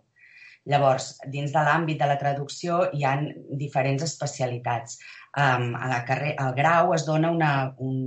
Llavors, 0.73 1.11
dins 1.29 1.53
de 1.53 1.61
l'àmbit 1.67 2.01
de 2.01 2.07
la 2.09 2.17
traducció 2.17 2.79
hi 2.97 3.05
han 3.05 3.27
diferents 3.61 4.07
especialitats. 4.07 4.97
Um, 5.37 5.75
a 5.77 5.91
la 5.91 6.01
carrer, 6.07 6.33
al 6.41 6.55
grau 6.57 6.95
es 6.95 7.05
dona 7.05 7.29
una, 7.35 7.51
un, 7.77 7.99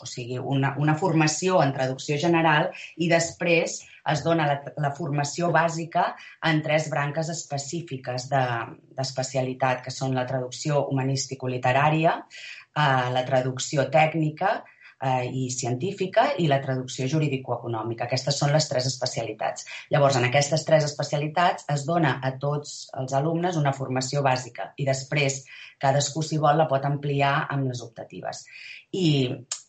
o 0.00 0.08
sigui, 0.08 0.38
una, 0.38 0.74
una 0.78 0.96
formació 0.98 1.60
en 1.64 1.74
traducció 1.76 2.18
general 2.18 2.70
i 2.96 3.10
després 3.10 3.80
es 4.10 4.24
dona 4.24 4.46
la, 4.48 4.56
la 4.80 4.90
formació 4.96 5.50
bàsica 5.54 6.10
en 6.50 6.62
tres 6.64 6.88
branques 6.92 7.30
específiques 7.32 8.28
d'especialitat, 8.32 9.80
de, 9.80 9.84
que 9.86 9.94
són 9.94 10.16
la 10.16 10.26
traducció 10.26 10.84
humanístico-literària, 10.88 12.16
eh, 12.20 13.08
la 13.16 13.24
traducció 13.28 13.86
tècnica 13.92 14.60
eh, 15.00 15.28
i 15.32 15.48
científica 15.50 16.30
i 16.38 16.48
la 16.50 16.60
traducció 16.64 17.08
jurídico-econòmica. 17.08 18.06
Aquestes 18.06 18.38
són 18.42 18.52
les 18.54 18.68
tres 18.68 18.88
especialitats. 18.90 19.66
Llavors, 19.92 20.18
en 20.20 20.28
aquestes 20.28 20.64
tres 20.68 20.86
especialitats 20.88 21.66
es 21.72 21.86
dona 21.88 22.18
a 22.22 22.34
tots 22.42 22.90
els 23.00 23.16
alumnes 23.16 23.58
una 23.60 23.74
formació 23.76 24.24
bàsica 24.26 24.72
i 24.76 24.88
després 24.88 25.42
cadascú, 25.80 26.22
si 26.22 26.38
vol, 26.38 26.58
la 26.60 26.68
pot 26.68 26.84
ampliar 26.84 27.46
amb 27.48 27.70
les 27.70 27.80
optatives. 27.84 28.44
I 28.92 29.06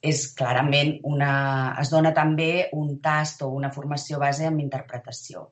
és 0.02 0.24
clarament 0.38 0.96
una... 1.06 1.32
es 1.82 1.92
dona 1.94 2.12
també 2.18 2.68
un 2.74 2.98
tast 3.06 3.44
o 3.46 3.52
una 3.54 3.72
formació 3.76 4.20
base 4.20 4.48
en 4.50 4.60
interpretació. 4.64 5.52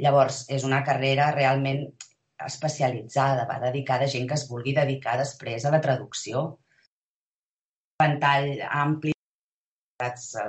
Llavors, 0.00 0.44
és 0.50 0.64
una 0.64 0.82
carrera 0.86 1.30
realment 1.36 1.84
especialitzada, 2.44 3.46
va 3.50 3.60
dedicada 3.62 4.08
a 4.08 4.12
gent 4.14 4.26
que 4.28 4.38
es 4.38 4.46
vulgui 4.50 4.74
dedicar 4.76 5.18
després 5.20 5.64
a 5.64 5.72
la 5.74 5.82
traducció 5.84 6.46
ventall 8.02 8.62
ampli 8.68 9.12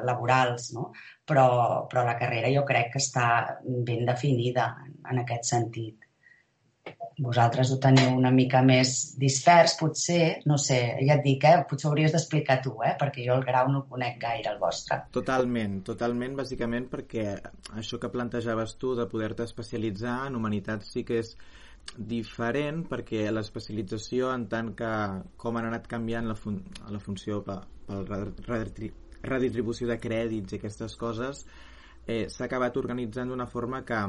laborals, 0.03 0.71
no? 0.73 0.89
però, 1.27 1.85
però 1.89 2.03
la 2.07 2.17
carrera 2.17 2.49
jo 2.53 2.63
crec 2.65 2.91
que 2.95 3.01
està 3.03 3.27
ben 3.87 4.05
definida 4.07 4.71
en 5.11 5.21
aquest 5.21 5.51
sentit. 5.51 6.04
Vosaltres 7.25 7.69
ho 7.71 7.77
teniu 7.79 8.17
una 8.17 8.31
mica 8.35 8.59
més 8.65 8.89
dispers, 9.19 9.77
potser, 9.79 10.41
no 10.51 10.57
sé, 10.59 10.79
ja 11.07 11.15
et 11.15 11.23
dic, 11.23 11.45
eh? 11.47 11.61
potser 11.69 11.87
hauries 11.89 12.11
d'explicar 12.11 12.57
tu, 12.65 12.73
eh? 12.83 12.91
perquè 12.99 13.23
jo 13.23 13.37
el 13.37 13.45
grau 13.47 13.69
no 13.71 13.85
conec 13.87 14.17
gaire, 14.19 14.51
el 14.51 14.59
vostre. 14.59 14.99
Totalment, 15.15 15.79
totalment, 15.87 16.35
bàsicament 16.35 16.89
perquè 16.91 17.29
això 17.79 18.01
que 18.01 18.11
plantejaves 18.11 18.75
tu 18.81 18.97
de 18.99 19.07
poder-te 19.11 19.47
especialitzar 19.47 20.25
en 20.27 20.35
humanitats 20.41 20.91
sí 20.91 21.05
que 21.07 21.21
és 21.23 21.37
diferent 21.95 22.83
perquè 22.89 23.29
l'especialització 23.31 24.33
en 24.33 24.49
tant 24.51 24.73
que 24.75 24.91
com 25.39 25.55
han 25.55 25.69
anat 25.69 25.87
canviant 25.87 26.27
la, 26.27 26.35
fun 26.35 26.59
la 26.91 26.99
funció 26.99 27.39
per 27.45 27.61
redistribució 27.87 29.87
de 29.87 29.97
crèdits 30.01 30.53
i 30.53 30.59
aquestes 30.59 30.97
coses 30.99 31.45
eh, 32.07 32.25
s'ha 32.29 32.45
acabat 32.45 32.77
organitzant 32.77 33.31
d'una 33.31 33.47
forma 33.49 33.83
que 33.85 33.99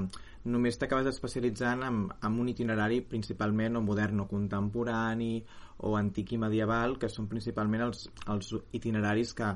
només 0.53 0.79
t'acabes 0.79 1.09
especialitzant 1.11 1.83
en, 1.87 2.03
en 2.29 2.39
un 2.41 2.51
itinerari 2.53 3.01
principalment 3.01 3.77
o 3.77 3.83
modern 3.83 4.23
o 4.23 4.29
contemporani 4.31 5.41
o 5.89 5.97
antic 5.97 6.33
i 6.33 6.39
medieval 6.39 6.99
que 6.99 7.11
són 7.13 7.29
principalment 7.29 7.89
els, 7.89 8.07
els 8.33 8.55
itineraris 8.79 9.35
que 9.37 9.51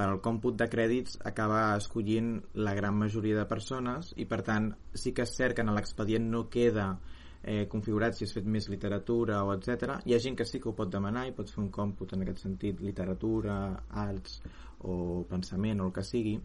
per 0.00 0.06
al 0.08 0.20
còmput 0.24 0.56
de 0.56 0.68
crèdits 0.72 1.18
acaba 1.28 1.74
escollint 1.76 2.38
la 2.54 2.72
gran 2.74 2.96
majoria 2.96 3.36
de 3.36 3.48
persones 3.48 4.14
i 4.16 4.24
per 4.24 4.40
tant 4.46 4.70
sí 4.94 5.12
que 5.12 5.26
és 5.28 5.34
cert 5.36 5.58
que 5.58 5.66
en 5.66 5.74
l'expedient 5.76 6.30
no 6.32 6.46
queda 6.48 6.94
eh, 7.42 7.66
configurat 7.68 8.16
si 8.16 8.24
has 8.24 8.32
fet 8.36 8.48
més 8.48 8.68
literatura 8.72 9.42
o 9.44 9.52
etc. 9.52 9.98
Hi 10.06 10.14
ha 10.14 10.22
gent 10.24 10.38
que 10.38 10.46
sí 10.48 10.60
que 10.60 10.70
ho 10.70 10.76
pot 10.76 10.90
demanar 10.92 11.26
i 11.28 11.34
pots 11.36 11.52
fer 11.52 11.62
un 11.64 11.70
còmput 11.74 12.14
en 12.16 12.24
aquest 12.24 12.44
sentit, 12.46 12.80
literatura, 12.84 13.60
arts 14.06 14.40
o 14.88 15.24
pensament 15.28 15.80
o 15.80 15.88
el 15.88 15.94
que 15.96 16.04
sigui, 16.06 16.38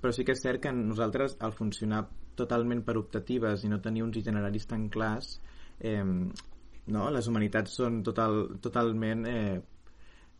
però 0.00 0.12
sí 0.14 0.24
que 0.24 0.36
és 0.36 0.42
cert 0.44 0.62
que 0.64 0.72
nosaltres 0.72 1.36
al 1.40 1.52
funcionar 1.56 2.06
totalment 2.38 2.82
per 2.86 2.96
optatives 3.00 3.64
i 3.64 3.70
no 3.72 3.80
tenir 3.84 4.04
uns 4.06 4.16
itineraris 4.20 4.66
tan 4.70 4.88
clars 4.92 5.34
eh, 5.80 6.04
no? 6.04 7.10
les 7.10 7.28
humanitats 7.28 7.76
són 7.80 8.00
total, 8.06 8.46
totalment 8.64 9.26
eh, 9.28 9.60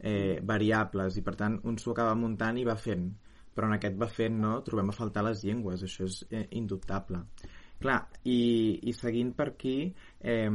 eh, 0.01 0.39
variables 0.43 1.19
i 1.19 1.25
per 1.27 1.37
tant 1.39 1.59
un 1.69 1.79
s'ho 1.79 1.93
acaba 1.93 2.17
muntant 2.19 2.59
i 2.59 2.67
va 2.69 2.79
fent 2.79 3.11
però 3.53 3.69
en 3.69 3.77
aquest 3.77 3.99
va 4.01 4.09
fent 4.09 4.39
no, 4.41 4.55
trobem 4.65 4.89
a 4.89 4.97
faltar 4.97 5.27
les 5.27 5.45
llengües 5.45 5.85
això 5.85 6.09
és 6.09 6.23
eh, 6.31 6.47
indubtable 6.63 7.23
Clar, 7.83 7.99
i, 8.31 8.39
i 8.89 8.93
seguint 8.95 9.33
per 9.35 9.49
aquí, 9.53 9.77
eh, 10.21 10.51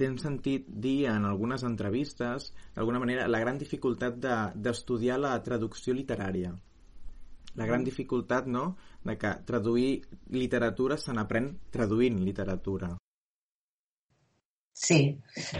tens 0.00 0.24
sentit 0.26 0.66
dir 0.68 1.08
en 1.12 1.26
algunes 1.28 1.64
entrevistes, 1.68 2.52
d'alguna 2.76 3.02
manera, 3.02 3.28
la 3.30 3.42
gran 3.42 3.60
dificultat 3.60 4.18
d'estudiar 4.18 5.18
de, 5.18 5.26
la 5.26 5.36
traducció 5.46 5.94
literària. 5.94 6.54
La 7.54 7.66
gran 7.66 7.82
mm. 7.82 7.88
dificultat, 7.90 8.46
no?, 8.46 8.72
de 9.08 9.14
que 9.18 9.34
traduir 9.46 9.90
literatura 10.34 10.98
se 10.98 11.14
n'aprèn 11.14 11.52
traduint 11.74 12.18
literatura. 12.22 12.90
Sí, 14.78 14.98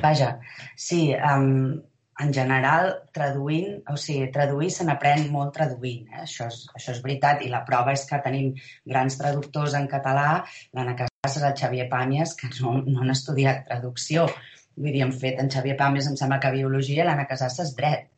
vaja, 0.02 0.34
sí, 0.76 1.08
um, 1.16 1.78
en 2.20 2.32
general, 2.34 2.88
traduint, 3.14 3.78
o 3.92 3.96
sigui, 3.96 4.26
traduir 4.34 4.70
se 4.74 4.84
n'aprèn 4.86 5.28
molt 5.30 5.52
traduint, 5.54 6.08
eh? 6.10 6.24
això, 6.24 6.48
és, 6.50 6.64
això 6.74 6.92
és 6.96 7.02
veritat, 7.04 7.44
i 7.46 7.50
la 7.52 7.62
prova 7.68 7.94
és 7.94 8.04
que 8.08 8.18
tenim 8.24 8.50
grans 8.92 9.18
traductors 9.20 9.76
en 9.78 9.86
català, 9.90 10.28
l'Anna 10.74 10.96
Casas, 10.98 11.44
el 11.46 11.54
Xavier 11.60 11.86
Pàmies, 11.92 12.34
que 12.40 12.50
no, 12.58 12.78
no 12.82 13.04
han 13.04 13.14
estudiat 13.14 13.64
traducció. 13.70 14.26
Vull 14.78 14.94
dir, 14.94 15.04
han 15.06 15.14
fet 15.14 15.38
en 15.42 15.50
Xavier 15.54 15.78
Pàmies, 15.78 16.10
em 16.10 16.18
sembla 16.18 16.40
que 16.42 16.54
biologia, 16.56 17.06
l'Anna 17.06 17.28
Casas 17.30 17.60
és 17.62 17.74
dret. 17.78 18.10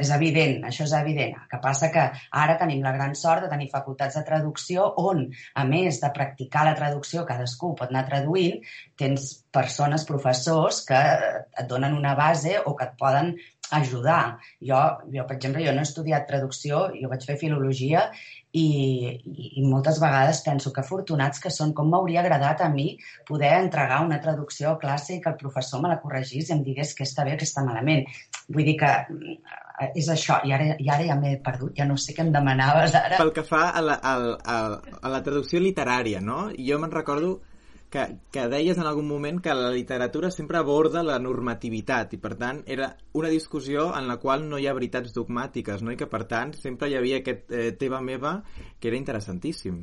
És 0.00 0.08
evident, 0.10 0.64
això 0.66 0.82
és 0.86 0.92
evident. 0.98 1.36
El 1.38 1.50
que 1.50 1.60
passa 1.62 1.90
que 1.94 2.06
ara 2.42 2.56
tenim 2.58 2.80
la 2.82 2.92
gran 2.96 3.14
sort 3.18 3.44
de 3.44 3.50
tenir 3.52 3.68
facultats 3.70 4.16
de 4.18 4.24
traducció 4.26 4.88
on, 5.02 5.22
a 5.54 5.64
més 5.68 6.00
de 6.02 6.10
practicar 6.16 6.64
la 6.66 6.74
traducció, 6.80 7.22
cadascú 7.28 7.70
pot 7.78 7.92
anar 7.92 8.02
traduint, 8.08 8.58
tens 8.98 9.28
persones, 9.54 10.06
professors, 10.08 10.82
que 10.88 10.98
et 10.98 11.70
donen 11.70 11.94
una 11.98 12.16
base 12.18 12.56
o 12.64 12.74
que 12.74 12.88
et 12.88 12.98
poden 12.98 13.34
ajudar. 13.70 14.40
Jo, 14.58 14.80
jo 15.14 15.26
per 15.28 15.36
exemple, 15.36 15.62
jo 15.62 15.74
no 15.76 15.84
he 15.84 15.88
estudiat 15.88 16.26
traducció, 16.26 16.88
jo 16.98 17.10
vaig 17.12 17.26
fer 17.26 17.38
filologia 17.38 18.08
i, 18.52 19.20
i, 19.30 19.62
moltes 19.62 20.00
vegades 20.02 20.40
penso 20.42 20.72
que 20.74 20.82
afortunats 20.82 21.38
que 21.42 21.52
són, 21.54 21.70
com 21.76 21.90
m'hauria 21.90 22.22
agradat 22.24 22.64
a 22.66 22.70
mi 22.72 22.96
poder 23.28 23.52
entregar 23.60 24.00
una 24.02 24.18
traducció 24.22 24.72
a 24.72 24.78
classe 24.80 25.14
i 25.14 25.20
que 25.22 25.30
el 25.30 25.38
professor 25.38 25.82
me 25.82 25.92
la 25.92 26.00
corregís 26.02 26.50
i 26.50 26.56
em 26.56 26.64
digués 26.66 26.94
què 26.98 27.06
està 27.06 27.26
bé, 27.26 27.36
què 27.38 27.46
està 27.46 27.62
malament. 27.66 28.08
Vull 28.50 28.66
dir 28.66 28.76
que 28.80 28.90
eh, 28.90 29.90
és 29.94 30.10
això, 30.10 30.40
i 30.46 30.54
ara, 30.56 30.74
i 30.82 30.90
ara 30.90 31.06
ja 31.06 31.18
m'he 31.20 31.36
perdut, 31.44 31.76
ja 31.78 31.86
no 31.86 31.98
sé 32.00 32.16
què 32.16 32.26
em 32.26 32.32
demanaves 32.34 32.96
ara. 32.98 33.20
Pel 33.22 33.34
que 33.36 33.46
fa 33.46 33.68
a 33.70 33.84
la, 33.86 34.00
a, 34.02 34.16
a, 34.42 34.96
a 34.98 35.14
la 35.14 35.22
traducció 35.26 35.62
literària, 35.62 36.22
no? 36.24 36.48
Jo 36.58 36.82
me'n 36.82 36.94
recordo 36.94 37.38
que, 37.90 38.06
que 38.30 38.46
deies 38.48 38.78
en 38.78 38.86
algun 38.86 39.08
moment 39.10 39.40
que 39.42 39.54
la 39.54 39.70
literatura 39.74 40.30
sempre 40.30 40.60
aborda 40.60 41.02
la 41.06 41.18
normativitat 41.18 42.14
i 42.14 42.20
per 42.22 42.36
tant 42.40 42.62
era 42.66 42.92
una 43.18 43.30
discussió 43.32 43.90
en 43.98 44.06
la 44.08 44.20
qual 44.22 44.46
no 44.48 44.58
hi 44.58 44.68
ha 44.70 44.76
veritats 44.76 45.14
dogmàtiques 45.16 45.82
no? 45.82 45.92
i 45.92 45.98
que 45.98 46.08
per 46.10 46.24
tant 46.30 46.54
sempre 46.56 46.88
hi 46.90 46.98
havia 46.98 47.20
aquest 47.20 47.50
eh, 47.50 47.72
teva 47.80 48.00
meva 48.00 48.38
que 48.78 48.92
era 48.92 49.00
interessantíssim. 49.00 49.82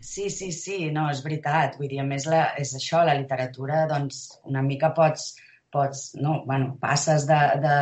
Sí, 0.00 0.30
sí, 0.30 0.52
sí, 0.54 0.78
no, 0.94 1.08
és 1.10 1.20
veritat. 1.24 1.76
Vull 1.78 1.90
dir, 1.90 1.98
a 2.00 2.06
més, 2.06 2.24
la, 2.30 2.52
és 2.62 2.70
això, 2.78 3.02
la 3.04 3.16
literatura, 3.18 3.82
doncs, 3.90 4.20
una 4.46 4.62
mica 4.62 4.92
pots, 4.94 5.32
pots, 5.74 6.04
no, 6.22 6.36
bueno, 6.46 6.76
passes 6.80 7.26
de, 7.28 7.38
de, 7.64 7.74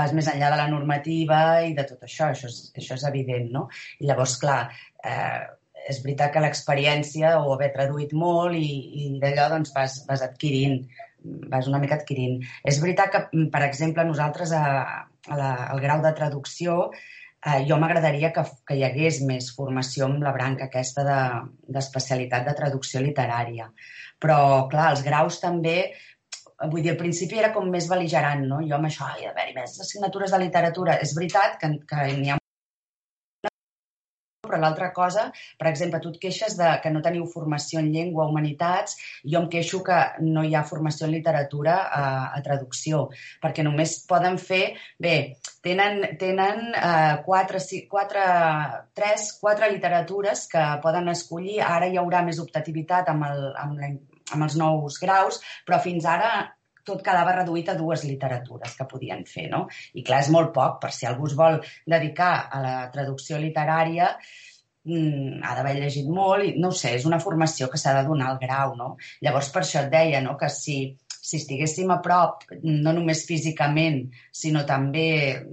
vas 0.00 0.14
més 0.16 0.30
enllà 0.32 0.48
de 0.54 0.60
la 0.62 0.68
normativa 0.72 1.40
i 1.68 1.76
de 1.76 1.84
tot 1.90 2.08
això, 2.08 2.32
això 2.32 2.48
és, 2.48 2.58
això 2.80 2.96
és 2.96 3.04
evident, 3.10 3.50
no? 3.52 3.66
I 4.00 4.08
llavors, 4.08 4.38
clar, 4.40 4.62
eh, 5.04 5.44
és 5.88 6.00
veritat 6.04 6.32
que 6.34 6.42
l'experiència 6.44 7.36
o 7.42 7.52
haver 7.54 7.72
traduït 7.74 8.12
molt 8.12 8.56
i, 8.56 8.72
i 9.02 9.12
d'allò 9.22 9.48
doncs 9.54 9.74
vas, 9.76 10.00
vas 10.08 10.24
adquirint 10.26 10.82
vas 11.22 11.66
una 11.66 11.78
mica 11.82 11.96
adquirint. 11.98 12.42
És 12.64 12.80
veritat 12.82 13.10
que, 13.12 13.46
per 13.52 13.62
exemple, 13.66 14.04
nosaltres 14.06 14.52
a, 14.54 14.64
a 15.28 15.38
la, 15.38 15.52
al 15.72 15.80
grau 15.82 16.02
de 16.04 16.12
traducció 16.16 16.78
eh, 16.92 17.64
jo 17.68 17.78
m'agradaria 17.80 18.32
que, 18.34 18.44
que 18.66 18.76
hi 18.78 18.84
hagués 18.86 19.22
més 19.26 19.50
formació 19.56 20.06
amb 20.08 20.22
la 20.24 20.34
branca 20.36 20.68
aquesta 20.68 21.04
d'especialitat 21.06 22.46
de, 22.46 22.52
de 22.52 22.58
traducció 22.60 23.02
literària. 23.04 23.70
Però, 24.22 24.38
clar, 24.70 24.92
els 24.94 25.04
graus 25.06 25.40
també 25.42 25.78
vull 26.66 26.82
dir, 26.82 26.90
al 26.90 26.98
principi 26.98 27.38
era 27.38 27.52
com 27.54 27.68
més 27.70 27.86
beligerant, 27.90 28.42
no? 28.50 28.58
Jo 28.66 28.78
amb 28.78 28.88
això, 28.88 29.06
ai, 29.12 29.28
a 29.28 29.34
veure, 29.36 29.54
més 29.60 29.78
assignatures 29.84 30.34
de 30.34 30.42
literatura. 30.42 30.98
És 31.04 31.14
veritat 31.18 31.58
que, 31.60 31.70
que 31.86 32.08
n'hi 32.18 32.32
ha 32.34 32.38
però 34.48 34.60
l'altra 34.62 34.90
cosa, 34.96 35.28
per 35.60 35.68
exemple, 35.70 36.00
tu 36.02 36.12
et 36.14 36.18
queixes 36.22 36.56
de 36.58 36.72
que 36.82 36.92
no 36.94 37.02
teniu 37.04 37.26
formació 37.30 37.82
en 37.82 37.92
llengua 37.94 38.26
humanitats, 38.30 38.98
jo 39.24 39.42
em 39.42 39.48
queixo 39.52 39.82
que 39.86 39.98
no 40.24 40.44
hi 40.44 40.56
ha 40.56 40.64
formació 40.66 41.06
en 41.06 41.14
literatura 41.16 41.78
a, 41.86 42.04
a 42.34 42.42
traducció, 42.44 43.06
perquè 43.42 43.64
només 43.66 43.98
poden 44.08 44.38
fer, 44.42 44.62
bé, 44.98 45.16
tenen, 45.64 46.02
tenen 46.20 46.70
uh, 46.72 47.20
quatre, 47.26 47.62
quatre, 47.90 48.26
tres, 48.98 49.32
quatre 49.40 49.70
literatures 49.72 50.46
que 50.50 50.68
poden 50.84 51.12
escollir, 51.14 51.60
ara 51.64 51.88
hi 51.88 51.98
haurà 52.00 52.24
més 52.26 52.40
optativitat 52.42 53.12
amb, 53.12 53.28
el, 53.30 53.50
amb 53.58 53.82
la 53.82 53.96
amb 54.34 54.44
els 54.44 54.58
nous 54.60 54.98
graus, 55.00 55.40
però 55.64 55.78
fins 55.80 56.04
ara 56.04 56.30
tot 56.88 57.04
quedava 57.04 57.36
reduït 57.36 57.70
a 57.70 57.76
dues 57.78 58.04
literatures 58.08 58.76
que 58.78 58.88
podien 58.90 59.24
fer, 59.28 59.48
no? 59.52 59.66
I 59.94 60.04
clar, 60.06 60.22
és 60.24 60.30
molt 60.34 60.52
poc, 60.56 60.78
per 60.82 60.92
si 60.94 61.08
algú 61.08 61.28
es 61.30 61.36
vol 61.38 61.60
dedicar 61.86 62.32
a 62.50 62.62
la 62.64 62.76
traducció 62.94 63.40
literària, 63.42 64.14
mmm, 64.88 65.42
ha 65.44 65.54
d'haver 65.58 65.76
llegit 65.80 66.08
molt 66.20 66.46
i 66.48 66.54
no 66.62 66.72
sé, 66.72 66.94
és 66.98 67.06
una 67.08 67.20
formació 67.24 67.68
que 67.72 67.80
s'ha 67.80 67.94
de 67.98 68.06
donar 68.08 68.32
al 68.32 68.40
grau, 68.42 68.74
no? 68.78 68.94
Llavors, 69.24 69.52
per 69.54 69.64
això 69.64 69.84
et 69.84 69.92
deia, 69.92 70.22
no?, 70.24 70.36
que 70.40 70.50
si, 70.52 70.80
si 71.18 71.40
estiguéssim 71.42 71.92
a 71.92 72.00
prop, 72.04 72.48
no 72.64 72.94
només 72.96 73.26
físicament, 73.28 74.04
sinó 74.42 74.64
també 74.68 75.08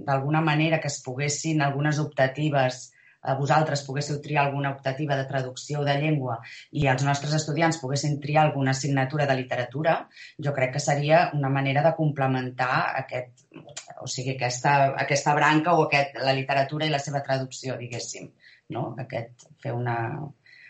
d'alguna 0.08 0.42
manera 0.44 0.80
que 0.80 0.92
es 0.92 1.00
poguessin 1.04 1.62
algunes 1.62 2.00
optatives 2.02 2.86
vosaltres 3.34 3.82
poguéssiu 3.86 4.20
triar 4.22 4.44
alguna 4.46 4.70
optativa 4.70 5.16
de 5.18 5.24
traducció 5.26 5.82
de 5.84 5.96
llengua 6.00 6.38
i 6.70 6.86
els 6.92 7.04
nostres 7.06 7.34
estudiants 7.38 7.80
poguessin 7.82 8.20
triar 8.22 8.44
alguna 8.44 8.74
assignatura 8.76 9.26
de 9.26 9.36
literatura, 9.40 9.96
jo 10.38 10.54
crec 10.54 10.76
que 10.76 10.84
seria 10.84 11.30
una 11.34 11.50
manera 11.50 11.82
de 11.82 11.94
complementar 11.98 12.92
aquest, 13.02 13.46
o 14.00 14.06
sigui, 14.06 14.36
aquesta, 14.36 14.76
aquesta 15.06 15.34
branca 15.34 15.74
o 15.74 15.86
aquest, 15.86 16.20
la 16.22 16.36
literatura 16.36 16.86
i 16.86 16.94
la 16.94 17.02
seva 17.02 17.24
traducció, 17.26 17.76
diguéssim. 17.80 18.30
No? 18.70 18.88
Aquest, 18.98 19.50
fer 19.62 19.74
una... 19.74 19.98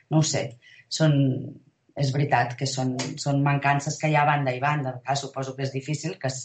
No 0.07 0.21
ho 0.21 0.25
sé, 0.27 0.43
són, 0.93 1.15
és 1.97 2.13
veritat 2.13 2.55
que 2.61 2.69
són, 2.69 2.93
són 3.21 3.41
mancances 3.45 3.97
que 4.01 4.11
hi 4.11 4.17
ha 4.17 4.23
a 4.27 4.29
banda 4.29 4.53
i 4.55 4.61
banda. 4.63 4.93
Clar, 5.05 5.17
suposo 5.17 5.57
que 5.57 5.65
és 5.65 5.73
difícil, 5.73 6.17
que 6.21 6.29
es, 6.29 6.41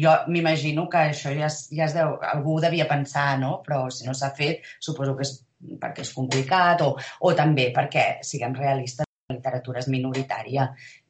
jo 0.00 0.14
m'imagino 0.32 0.86
que 0.90 1.02
això 1.10 1.32
ja, 1.36 1.50
es, 1.50 1.66
ja 1.76 1.84
es 1.86 1.96
deu, 1.96 2.16
algú 2.32 2.56
devia 2.64 2.88
pensar, 2.90 3.26
no? 3.42 3.58
però 3.66 3.84
si 3.92 4.08
no 4.08 4.16
s'ha 4.16 4.32
fet, 4.38 4.64
suposo 4.80 5.16
que 5.18 5.28
és 5.28 5.34
perquè 5.80 6.04
és 6.04 6.12
complicat 6.16 6.84
o, 6.84 6.94
o 6.96 7.34
també 7.36 7.70
perquè, 7.74 8.06
siguem 8.26 8.54
realistes, 8.58 9.08
la 9.28 9.38
literatura 9.38 9.80
és 9.80 9.88
minoritària 9.88 10.66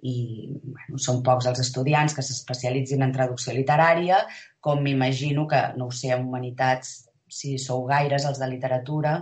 i 0.06 0.14
bueno, 0.54 1.00
són 1.02 1.22
pocs 1.26 1.48
els 1.50 1.62
estudiants 1.64 2.14
que 2.14 2.22
s'especialitzin 2.22 3.02
en 3.02 3.14
traducció 3.14 3.54
literària, 3.56 4.20
com 4.62 4.82
m'imagino 4.84 5.48
que, 5.50 5.62
no 5.78 5.88
ho 5.90 5.94
sé, 5.94 6.12
en 6.14 6.28
humanitats, 6.28 6.94
si 7.26 7.56
sou 7.58 7.82
gaires 7.88 8.26
els 8.28 8.38
de 8.38 8.48
literatura, 8.52 9.16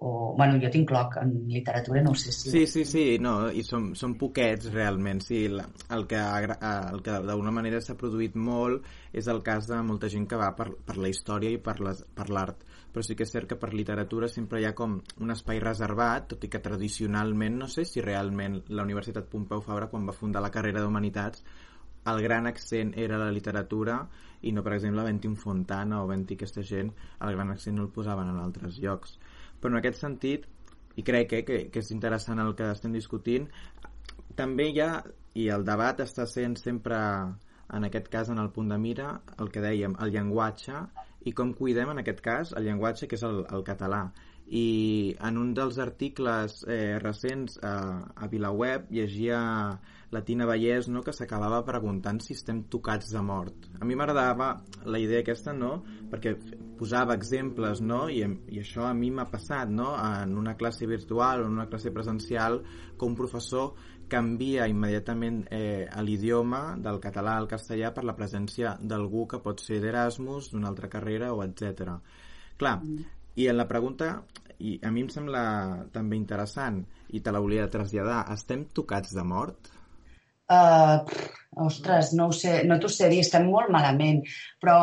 o, 0.00 0.34
bueno, 0.38 0.60
jo 0.62 0.70
t'incloc 0.70 1.16
en 1.18 1.32
literatura, 1.50 2.02
no 2.02 2.14
sé 2.14 2.30
si... 2.30 2.52
Sí, 2.52 2.66
sí, 2.70 2.84
sí, 2.86 3.04
no, 3.18 3.50
i 3.50 3.64
són, 3.66 3.90
són 3.98 4.14
poquets 4.20 4.70
realment, 4.70 5.18
sí, 5.24 5.40
el 5.48 6.06
que, 6.06 6.20
el 6.20 7.02
que 7.02 7.16
d'alguna 7.26 7.54
manera 7.54 7.82
s'ha 7.82 7.98
produït 7.98 8.38
molt 8.38 8.86
és 9.10 9.26
el 9.26 9.42
cas 9.42 9.66
de 9.66 9.80
molta 9.82 10.10
gent 10.12 10.28
que 10.30 10.38
va 10.38 10.52
per, 10.54 10.70
per 10.86 11.00
la 11.02 11.10
història 11.10 11.50
i 11.50 11.58
per 11.58 11.80
l'art, 11.82 12.62
però 12.92 13.04
sí 13.04 13.14
que 13.14 13.26
és 13.26 13.32
cert 13.32 13.48
que 13.50 13.58
per 13.60 13.72
literatura 13.74 14.28
sempre 14.32 14.60
hi 14.60 14.66
ha 14.68 14.74
com 14.74 14.98
un 15.20 15.32
espai 15.34 15.60
reservat, 15.62 16.28
tot 16.32 16.44
i 16.44 16.50
que 16.52 16.62
tradicionalment, 16.64 17.58
no 17.60 17.68
sé 17.68 17.84
si 17.84 18.04
realment 18.04 18.62
la 18.68 18.84
Universitat 18.86 19.28
Pompeu 19.30 19.62
Fabra, 19.64 19.90
quan 19.92 20.08
va 20.08 20.16
fundar 20.16 20.42
la 20.44 20.52
carrera 20.54 20.82
d'Humanitats, 20.82 21.44
el 22.08 22.22
gran 22.24 22.46
accent 22.46 22.94
era 22.96 23.18
la 23.20 23.32
literatura 23.34 23.98
i 24.40 24.52
no, 24.52 24.62
per 24.62 24.76
exemple, 24.76 25.04
Ventim 25.04 25.34
Fontana 25.36 26.02
o 26.02 26.06
Venti 26.08 26.38
aquesta 26.38 26.62
gent, 26.62 26.92
el 27.20 27.34
gran 27.34 27.50
accent 27.52 27.76
no 27.76 27.84
el 27.84 27.92
posaven 27.92 28.30
en 28.32 28.38
altres 28.40 28.78
llocs. 28.80 29.18
Però 29.60 29.74
en 29.74 29.80
aquest 29.80 30.00
sentit 30.00 30.46
i 30.98 31.04
crec 31.06 31.32
eh, 31.32 31.42
que, 31.46 31.58
que 31.72 31.82
és 31.82 31.90
interessant 31.94 32.40
el 32.42 32.54
que 32.58 32.70
estem 32.72 32.94
discutint 32.94 33.46
també 34.38 34.68
hi 34.70 34.80
ha 34.82 34.92
i 35.38 35.48
el 35.54 35.66
debat 35.66 36.00
està 36.02 36.26
sent 36.30 36.56
sempre 36.58 36.98
en 37.76 37.86
aquest 37.86 38.08
cas 38.10 38.30
en 38.32 38.40
el 38.42 38.50
punt 38.54 38.70
de 38.72 38.78
mira 38.80 39.10
el 39.38 39.50
que 39.54 39.62
dèiem, 39.62 39.94
el 40.02 40.14
llenguatge 40.14 40.80
i 41.28 41.34
com 41.36 41.52
cuidem 41.58 41.92
en 41.92 42.02
aquest 42.02 42.24
cas 42.24 42.54
el 42.56 42.66
llenguatge 42.68 43.08
que 43.10 43.18
és 43.20 43.26
el, 43.28 43.44
el 43.52 43.64
català 43.66 44.08
i 44.48 45.14
en 45.28 45.36
un 45.36 45.52
dels 45.56 45.76
articles 45.82 46.62
eh, 46.64 46.96
recents 47.02 47.58
a, 47.60 47.74
a 48.16 48.28
VilaWeb 48.32 48.88
llegia 48.96 49.40
la 50.10 50.22
Tina 50.24 50.46
Vallès 50.48 50.88
no, 50.88 51.02
que 51.04 51.12
s'acabava 51.12 51.60
preguntant 51.66 52.20
si 52.24 52.32
estem 52.32 52.62
tocats 52.72 53.10
de 53.12 53.20
mort. 53.20 53.66
A 53.76 53.84
mi 53.84 53.96
m'agradava 53.98 54.54
la 54.88 55.00
idea 55.02 55.20
aquesta, 55.20 55.52
no?, 55.52 55.82
perquè 56.08 56.32
posava 56.78 57.16
exemples, 57.18 57.82
no?, 57.84 58.06
i, 58.08 58.22
i 58.24 58.62
això 58.62 58.86
a 58.88 58.94
mi 58.96 59.10
m'ha 59.12 59.28
passat, 59.28 59.68
no?, 59.68 59.90
en 60.00 60.32
una 60.40 60.56
classe 60.56 60.88
virtual 60.88 61.44
o 61.44 61.50
en 61.50 61.58
una 61.60 61.68
classe 61.68 61.92
presencial, 61.92 62.62
que 62.96 63.04
un 63.04 63.18
professor 63.20 63.74
canvia 64.10 64.66
immediatament 64.70 65.44
eh, 65.52 65.86
l'idioma 66.02 66.76
del 66.80 66.98
català 67.02 67.36
al 67.38 67.48
castellà 67.50 67.92
per 67.94 68.04
la 68.08 68.16
presència 68.16 68.76
d'algú 68.80 69.26
que 69.30 69.42
pot 69.44 69.62
ser 69.64 69.80
d'Erasmus, 69.82 70.50
d'una 70.52 70.68
altra 70.72 70.90
carrera 70.92 71.32
o 71.34 71.42
etc. 71.44 71.94
Clar, 72.58 72.76
i 73.38 73.46
en 73.46 73.58
la 73.60 73.68
pregunta, 73.70 74.14
i 74.58 74.78
a 74.82 74.90
mi 74.90 75.04
em 75.06 75.10
sembla 75.12 75.42
també 75.94 76.18
interessant, 76.18 76.80
i 77.14 77.20
te 77.22 77.34
la 77.34 77.42
volia 77.44 77.68
traslladar, 77.70 78.24
estem 78.34 78.66
tocats 78.74 79.14
de 79.14 79.24
mort? 79.24 79.70
Uh, 80.48 81.04
ostres, 81.60 82.14
no 82.16 82.30
ho 82.30 82.34
sé, 82.34 82.62
no 82.64 82.78
t'ho 82.80 82.88
sé 82.90 83.10
dir, 83.12 83.20
estem 83.20 83.46
molt 83.52 83.70
malament, 83.70 84.22
però 84.62 84.78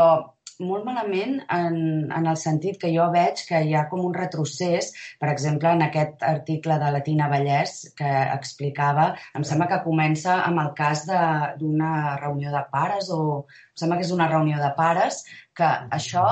molt 0.59 0.85
malament 0.87 1.39
en, 1.51 1.77
en 2.11 2.27
el 2.27 2.37
sentit 2.39 2.77
que 2.81 2.91
jo 2.93 3.07
veig 3.13 3.41
que 3.47 3.61
hi 3.65 3.73
ha 3.75 3.85
com 3.91 4.03
un 4.05 4.13
retrocés, 4.15 4.91
per 5.19 5.29
exemple, 5.31 5.71
en 5.71 5.85
aquest 5.85 6.23
article 6.23 6.77
de 6.81 6.91
la 6.95 7.01
Tina 7.05 7.29
Vallès 7.31 7.77
que 7.97 8.11
explicava, 8.35 9.09
em 9.35 9.47
sembla 9.47 9.69
que 9.71 9.83
comença 9.85 10.41
amb 10.43 10.61
el 10.63 10.71
cas 10.77 11.05
d'una 11.07 11.93
reunió 12.21 12.53
de 12.55 12.63
pares 12.71 13.09
o 13.11 13.23
em 13.45 13.81
sembla 13.83 13.99
que 13.99 14.07
és 14.07 14.13
una 14.15 14.29
reunió 14.31 14.61
de 14.61 14.71
pares, 14.77 15.23
que 15.55 15.67
això 15.97 16.25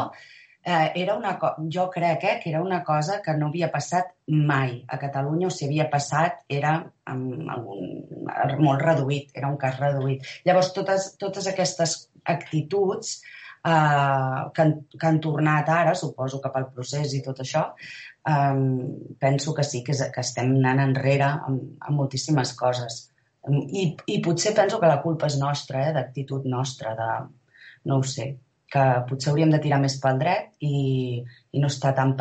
eh, 0.64 0.92
era 0.96 1.16
una 1.16 1.38
jo 1.70 1.90
crec 1.92 2.24
eh, 2.24 2.40
que 2.42 2.50
era 2.50 2.62
una 2.62 2.84
cosa 2.84 3.22
que 3.22 3.36
no 3.38 3.50
havia 3.52 3.70
passat 3.72 4.14
mai 4.28 4.78
a 4.88 4.98
Catalunya, 4.98 5.48
o 5.48 5.52
si 5.52 5.68
havia 5.68 5.90
passat 5.92 6.44
era 6.48 6.78
amb 7.12 7.50
algun, 7.52 8.04
molt 8.64 8.82
reduït, 8.82 9.32
era 9.36 9.52
un 9.52 9.60
cas 9.60 9.80
reduït. 9.80 10.24
Llavors, 10.48 10.72
totes, 10.74 11.14
totes 11.20 11.48
aquestes 11.52 11.98
actituds 12.24 13.18
eh, 13.66 14.42
que, 14.54 14.62
han, 14.62 14.74
que 15.00 15.08
han 15.08 15.20
tornat 15.24 15.70
ara, 15.70 15.96
suposo 15.96 16.42
que 16.44 16.52
pel 16.54 16.70
procés 16.76 17.16
i 17.18 17.22
tot 17.26 17.40
això, 17.44 17.64
eh, 18.30 18.64
penso 19.20 19.54
que 19.54 19.66
sí, 19.68 19.84
que, 19.84 19.96
és, 19.96 20.06
que 20.14 20.24
estem 20.26 20.56
anant 20.60 20.84
enrere 20.88 21.30
amb, 21.34 21.64
amb 21.80 21.98
moltíssimes 22.02 22.56
coses. 22.60 23.04
I, 23.52 23.90
I 24.08 24.20
potser 24.24 24.54
penso 24.56 24.80
que 24.80 24.88
la 24.88 25.02
culpa 25.04 25.28
és 25.28 25.40
nostra, 25.40 25.88
eh, 25.88 25.96
d'actitud 25.96 26.46
nostra, 26.48 26.96
de... 27.00 27.10
no 27.90 28.00
ho 28.00 28.04
sé, 28.08 28.30
que 28.74 28.84
potser 29.10 29.32
hauríem 29.32 29.52
de 29.54 29.60
tirar 29.64 29.82
més 29.84 29.98
pel 30.02 30.22
dret 30.22 30.54
i, 30.66 31.20
i 31.52 31.60
no 31.62 31.68
estar 31.72 31.92
tan 31.98 32.16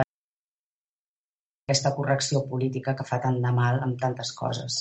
aquesta 1.63 1.93
correcció 1.97 2.43
política 2.49 2.97
que 2.99 3.07
fa 3.09 3.21
tant 3.23 3.39
de 3.45 3.53
mal 3.55 3.79
amb 3.85 4.01
tantes 4.01 4.33
coses. 4.37 4.81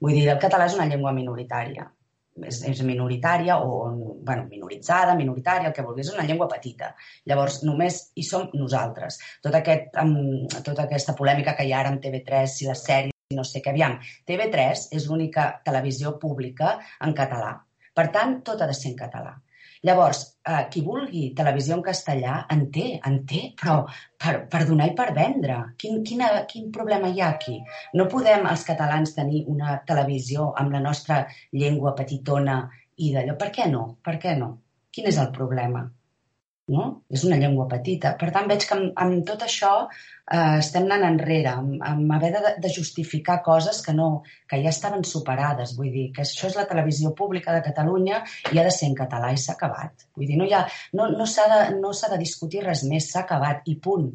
Vull 0.00 0.16
dir, 0.16 0.24
el 0.32 0.40
català 0.42 0.66
és 0.70 0.74
una 0.78 0.88
llengua 0.90 1.12
minoritària. 1.16 1.84
És, 2.42 2.62
és 2.66 2.80
minoritària 2.82 3.60
o, 3.62 3.90
bueno, 4.26 4.48
minoritzada, 4.50 5.14
minoritària, 5.14 5.68
el 5.70 5.74
que 5.76 5.84
vulguis, 5.86 6.08
és 6.08 6.16
una 6.16 6.26
llengua 6.26 6.48
petita. 6.50 6.90
Llavors, 7.30 7.60
només 7.62 8.00
hi 8.18 8.24
som 8.26 8.48
nosaltres. 8.58 9.20
Tot 9.44 9.54
aquest, 9.54 9.94
amb, 10.02 10.50
tota 10.66 10.88
aquesta 10.88 11.14
polèmica 11.14 11.54
que 11.54 11.68
hi 11.68 11.72
ha 11.72 11.84
ara 11.84 11.94
amb 11.94 12.02
TV3, 12.02 12.50
si 12.50 12.66
les 12.66 12.82
sèries, 12.88 13.14
no 13.38 13.46
sé 13.46 13.62
què, 13.62 13.70
aviam, 13.70 14.00
TV3 14.26 14.88
és 14.98 15.06
l'única 15.08 15.46
televisió 15.64 16.16
pública 16.18 16.74
en 17.06 17.14
català. 17.14 17.54
Per 17.94 18.08
tant, 18.10 18.40
tot 18.42 18.60
ha 18.60 18.66
de 18.66 18.74
ser 18.74 18.90
en 18.90 18.98
català. 18.98 19.36
Llavors, 19.84 20.20
eh, 20.48 20.62
qui 20.72 20.82
vulgui 20.84 21.22
televisió 21.38 21.76
en 21.76 21.82
castellà 21.88 22.36
en 22.54 22.62
té, 22.76 22.84
en 23.10 23.18
té, 23.32 23.42
però 23.60 23.74
per, 24.24 24.34
per 24.52 24.62
donar 24.68 24.86
i 24.90 24.94
per 25.00 25.10
vendre. 25.16 25.58
Quin, 25.80 26.00
quina, 26.08 26.30
quin 26.50 26.70
problema 26.76 27.10
hi 27.10 27.20
ha 27.20 27.32
aquí? 27.34 27.58
No 28.00 28.08
podem 28.14 28.48
els 28.52 28.64
catalans 28.68 29.12
tenir 29.18 29.44
una 29.56 29.76
televisió 29.90 30.52
amb 30.62 30.72
la 30.76 30.84
nostra 30.86 31.20
llengua 31.52 31.94
petitona 31.98 32.62
i 32.96 33.12
d'allò. 33.12 33.36
Per 33.44 33.50
què 33.58 33.68
no? 33.74 33.84
Per 34.08 34.16
què 34.24 34.38
no? 34.40 34.50
Quin 34.94 35.10
és 35.10 35.20
el 35.20 35.30
problema? 35.36 35.84
No? 36.72 36.84
És 37.12 37.24
una 37.28 37.36
llengua 37.40 37.66
petita. 37.68 38.14
Per 38.20 38.30
tant, 38.32 38.48
veig 38.48 38.64
que 38.68 38.76
amb, 38.76 38.90
amb 39.04 39.20
tot 39.28 39.44
això 39.44 39.72
eh, 39.84 40.58
estem 40.60 40.86
anant 40.86 41.06
enrere, 41.10 41.52
amb, 41.52 41.76
amb 41.84 42.14
haver 42.16 42.32
de, 42.36 42.54
de 42.64 42.72
justificar 42.72 43.40
coses 43.46 43.82
que, 43.84 43.94
no, 43.96 44.08
que 44.50 44.60
ja 44.64 44.72
estaven 44.72 45.04
superades. 45.08 45.76
Vull 45.78 45.92
dir, 45.94 46.08
que 46.16 46.24
això 46.24 46.48
és 46.50 46.58
la 46.58 46.66
televisió 46.70 47.14
pública 47.16 47.54
de 47.56 47.64
Catalunya 47.68 48.22
i 48.52 48.60
ha 48.60 48.66
de 48.66 48.74
ser 48.74 48.90
en 48.90 48.98
català 48.98 49.32
i 49.34 49.40
s'ha 49.40 49.58
acabat. 49.58 50.08
Vull 50.16 50.30
dir, 50.30 50.40
no, 50.40 50.48
ha, 50.56 50.64
no, 50.96 51.10
no 51.12 51.28
s'ha 51.28 51.48
de, 51.52 51.64
no 51.80 51.92
de 51.94 52.20
discutir 52.20 52.64
res 52.64 52.84
més, 52.88 53.10
s'ha 53.12 53.24
acabat 53.24 53.68
i 53.68 53.78
punt. 53.88 54.12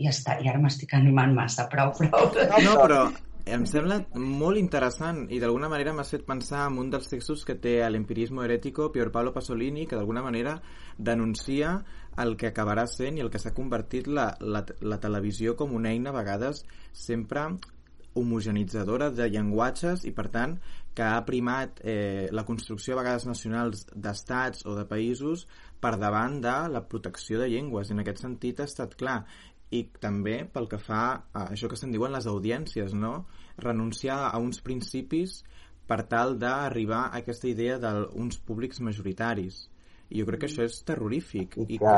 I 0.00 0.08
ja 0.08 0.14
està, 0.14 0.38
i 0.40 0.48
ara 0.48 0.58
m'estic 0.58 0.94
animant 0.96 1.34
massa, 1.36 1.68
prou, 1.70 1.92
prou. 1.98 2.32
No, 2.64 2.78
però 2.80 3.04
em 3.44 3.64
sembla 3.66 3.98
molt 4.14 4.58
interessant 4.60 5.24
i 5.34 5.40
d'alguna 5.42 5.68
manera 5.70 5.92
m'ha 5.96 6.06
fet 6.06 6.22
pensar 6.26 6.68
en 6.68 6.78
un 6.78 6.90
dels 6.92 7.08
textos 7.10 7.42
que 7.44 7.56
té 7.58 7.80
a 7.82 7.90
l'empirismo 7.90 8.44
herético 8.44 8.90
Pier 8.94 9.10
Paolo 9.10 9.32
Pasolini 9.34 9.86
que 9.86 9.96
d'alguna 9.96 10.22
manera 10.22 10.60
denuncia 10.96 11.80
el 12.22 12.36
que 12.36 12.52
acabarà 12.52 12.86
sent 12.86 13.18
i 13.18 13.24
el 13.24 13.30
que 13.30 13.40
s'ha 13.42 13.54
convertit 13.56 14.06
la, 14.06 14.30
la, 14.40 14.62
la 14.80 15.00
televisió 15.00 15.56
com 15.56 15.74
una 15.74 15.90
eina 15.90 16.12
a 16.12 16.18
vegades 16.20 16.64
sempre 16.92 17.48
homogenitzadora 18.14 19.10
de 19.10 19.28
llenguatges 19.32 20.04
i 20.04 20.12
per 20.14 20.28
tant 20.30 20.58
que 20.94 21.02
ha 21.02 21.24
primat 21.24 21.80
eh, 21.82 22.28
la 22.30 22.44
construcció 22.44 22.94
a 22.94 23.00
vegades 23.00 23.24
nacionals 23.26 23.86
d'estats 23.94 24.66
o 24.68 24.76
de 24.76 24.84
països 24.88 25.46
per 25.80 25.96
davant 25.98 26.36
de 26.44 26.56
la 26.70 26.82
protecció 26.86 27.40
de 27.40 27.48
llengües. 27.48 27.88
I 27.88 27.96
en 27.96 28.02
aquest 28.04 28.20
sentit 28.22 28.60
ha 28.60 28.68
estat 28.68 28.94
clar 29.00 29.22
i 29.72 29.82
també 30.04 30.42
pel 30.52 30.68
que 30.68 30.80
fa 30.80 31.02
a 31.32 31.48
això 31.54 31.70
que 31.70 31.78
se'n 31.80 31.94
diuen 31.94 32.12
les 32.12 32.28
audiències, 32.28 32.92
no? 32.94 33.24
Renunciar 33.62 34.20
a 34.28 34.38
uns 34.40 34.60
principis 34.64 35.40
per 35.88 36.02
tal 36.08 36.38
d'arribar 36.40 37.06
a 37.08 37.20
aquesta 37.22 37.48
idea 37.50 37.78
d'uns 37.82 38.40
públics 38.46 38.80
majoritaris. 38.84 39.68
I 40.12 40.20
jo 40.20 40.26
crec 40.28 40.42
que 40.42 40.48
això 40.50 40.64
és 40.68 40.74
terrorífic. 40.84 41.54
I 41.62 41.78
que... 41.80 41.92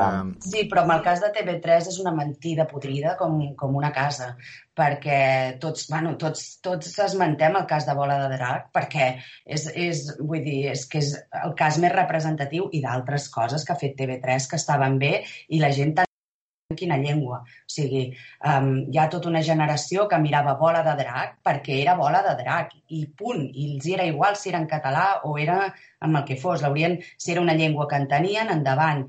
Sí, 0.47 0.63
però 0.71 0.85
en 0.87 0.93
el 0.95 1.03
cas 1.03 1.19
de 1.25 1.33
TV3 1.35 1.89
és 1.91 1.99
una 1.99 2.13
mentida 2.15 2.69
podrida 2.71 3.17
com, 3.19 3.41
com 3.59 3.75
una 3.75 3.91
casa, 3.97 4.29
perquè 4.79 5.19
tots, 5.63 5.89
bueno, 5.91 6.15
tots, 6.21 6.45
tots 6.63 6.95
esmentem 7.09 7.59
el 7.59 7.67
cas 7.71 7.89
de 7.91 7.99
Bola 7.99 8.21
de 8.23 8.31
Drac, 8.37 8.71
perquè 8.77 9.11
és, 9.43 9.67
és, 9.75 10.07
vull 10.21 10.47
dir, 10.47 10.61
és 10.77 10.87
que 10.87 11.03
és 11.03 11.11
el 11.43 11.59
cas 11.59 11.83
més 11.83 11.95
representatiu 11.97 12.71
i 12.71 12.85
d'altres 12.87 13.27
coses 13.35 13.67
que 13.67 13.75
ha 13.75 13.83
fet 13.83 13.99
TV3 13.99 14.51
que 14.51 14.63
estaven 14.63 15.01
bé 15.03 15.15
i 15.51 15.63
la 15.63 15.75
gent 15.75 15.99
quina 16.73 16.97
llengua. 16.97 17.43
O 17.45 17.75
sigui, 17.75 18.07
um, 18.49 18.71
hi 18.89 18.99
ha 18.99 19.09
tota 19.13 19.29
una 19.29 19.43
generació 19.45 20.07
que 20.09 20.21
mirava 20.23 20.57
Bola 20.61 20.81
de 20.87 20.97
Drac 21.03 21.37
perquè 21.45 21.81
era 21.83 21.97
Bola 21.99 22.23
de 22.25 22.35
Drac 22.41 22.73
i 22.97 23.05
punt. 23.19 23.45
I 23.53 23.75
els 23.75 23.91
era 23.93 24.09
igual 24.09 24.39
si 24.41 24.51
era 24.53 24.63
en 24.63 24.71
català 24.71 25.05
o 25.29 25.37
era 25.39 25.61
amb 26.01 26.21
el 26.21 26.25
que 26.25 26.41
fos. 26.41 26.65
L'haurien, 26.65 26.99
si 27.19 27.33
era 27.37 27.45
una 27.45 27.57
llengua 27.59 27.89
que 27.91 28.01
entenien, 28.01 28.53
endavant. 28.55 29.05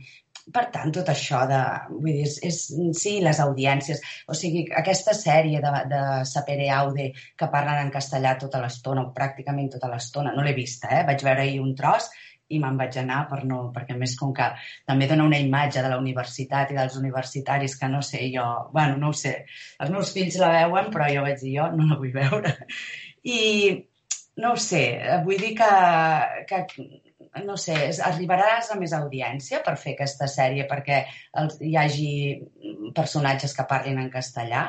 Per 0.54 0.68
tant, 0.70 0.92
tot 0.94 1.08
això 1.10 1.46
de... 1.50 1.62
Vull 1.90 2.12
dir, 2.12 2.28
és, 2.28 2.36
és, 2.46 2.60
sí, 3.00 3.16
les 3.24 3.40
audiències. 3.42 4.04
O 4.30 4.36
sigui, 4.38 4.68
aquesta 4.84 5.16
sèrie 5.18 5.64
de, 5.64 5.72
de 5.90 6.02
Sapere 6.30 6.68
Aude 6.76 7.08
que 7.16 7.50
parlen 7.50 7.88
en 7.88 7.90
castellà 7.96 8.36
tota 8.38 8.62
l'estona, 8.62 9.08
o 9.08 9.16
pràcticament 9.16 9.72
tota 9.74 9.90
l'estona, 9.90 10.36
no 10.36 10.46
l'he 10.46 10.54
vista, 10.54 10.92
eh? 10.92 11.02
Vaig 11.08 11.26
veure 11.26 11.48
ahir 11.48 11.64
un 11.64 11.74
tros 11.80 12.12
i 12.54 12.60
me'n 12.62 12.78
vaig 12.78 12.98
anar 13.02 13.24
per 13.30 13.42
no, 13.50 13.62
perquè 13.76 13.98
més 13.98 14.14
com 14.20 14.34
que 14.36 14.52
també 14.86 15.08
dona 15.10 15.26
una 15.26 15.40
imatge 15.42 15.82
de 15.82 15.90
la 15.90 15.98
universitat 16.02 16.72
i 16.72 16.78
dels 16.78 16.98
universitaris 17.00 17.78
que 17.80 17.90
no 17.90 18.04
sé, 18.06 18.22
jo, 18.36 18.46
bueno, 18.74 19.00
no 19.02 19.10
ho 19.10 19.18
sé, 19.18 19.34
els 19.82 19.94
meus 19.96 20.14
fills 20.14 20.38
la 20.42 20.52
veuen 20.60 20.92
però 20.94 21.10
jo 21.14 21.26
vaig 21.26 21.42
dir 21.42 21.58
jo 21.58 21.72
no 21.74 21.90
la 21.90 22.00
vull 22.02 22.14
veure 22.14 22.54
i 23.26 23.42
no 24.44 24.54
ho 24.54 24.60
sé, 24.60 24.84
vull 25.26 25.42
dir 25.42 25.54
que, 25.58 25.72
que 26.50 26.64
no 27.44 27.56
sé, 27.60 27.76
arribaràs 28.08 28.72
a 28.72 28.80
més 28.80 28.94
audiència 28.96 29.62
per 29.66 29.76
fer 29.82 29.96
aquesta 29.96 30.28
sèrie 30.32 30.68
perquè 30.70 31.02
els, 31.42 31.58
hi 31.62 31.76
hagi 31.80 32.10
personatges 32.96 33.56
que 33.56 33.68
parlin 33.70 34.02
en 34.04 34.12
castellà? 34.12 34.68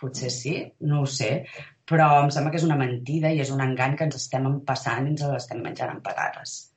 Potser 0.00 0.30
sí, 0.34 0.56
no 0.90 1.04
ho 1.04 1.06
sé, 1.06 1.30
però 1.88 2.08
em 2.24 2.30
sembla 2.34 2.50
que 2.52 2.58
és 2.60 2.66
una 2.66 2.78
mentida 2.78 3.30
i 3.30 3.40
és 3.44 3.54
un 3.54 3.62
engany 3.62 3.94
que 3.96 4.08
ens 4.08 4.18
estem 4.18 4.50
empassant 4.50 5.06
i 5.06 5.14
ens 5.14 5.26
l'estem 5.30 5.62
menjant 5.62 5.94
amb 5.94 6.02
patates. 6.06 6.73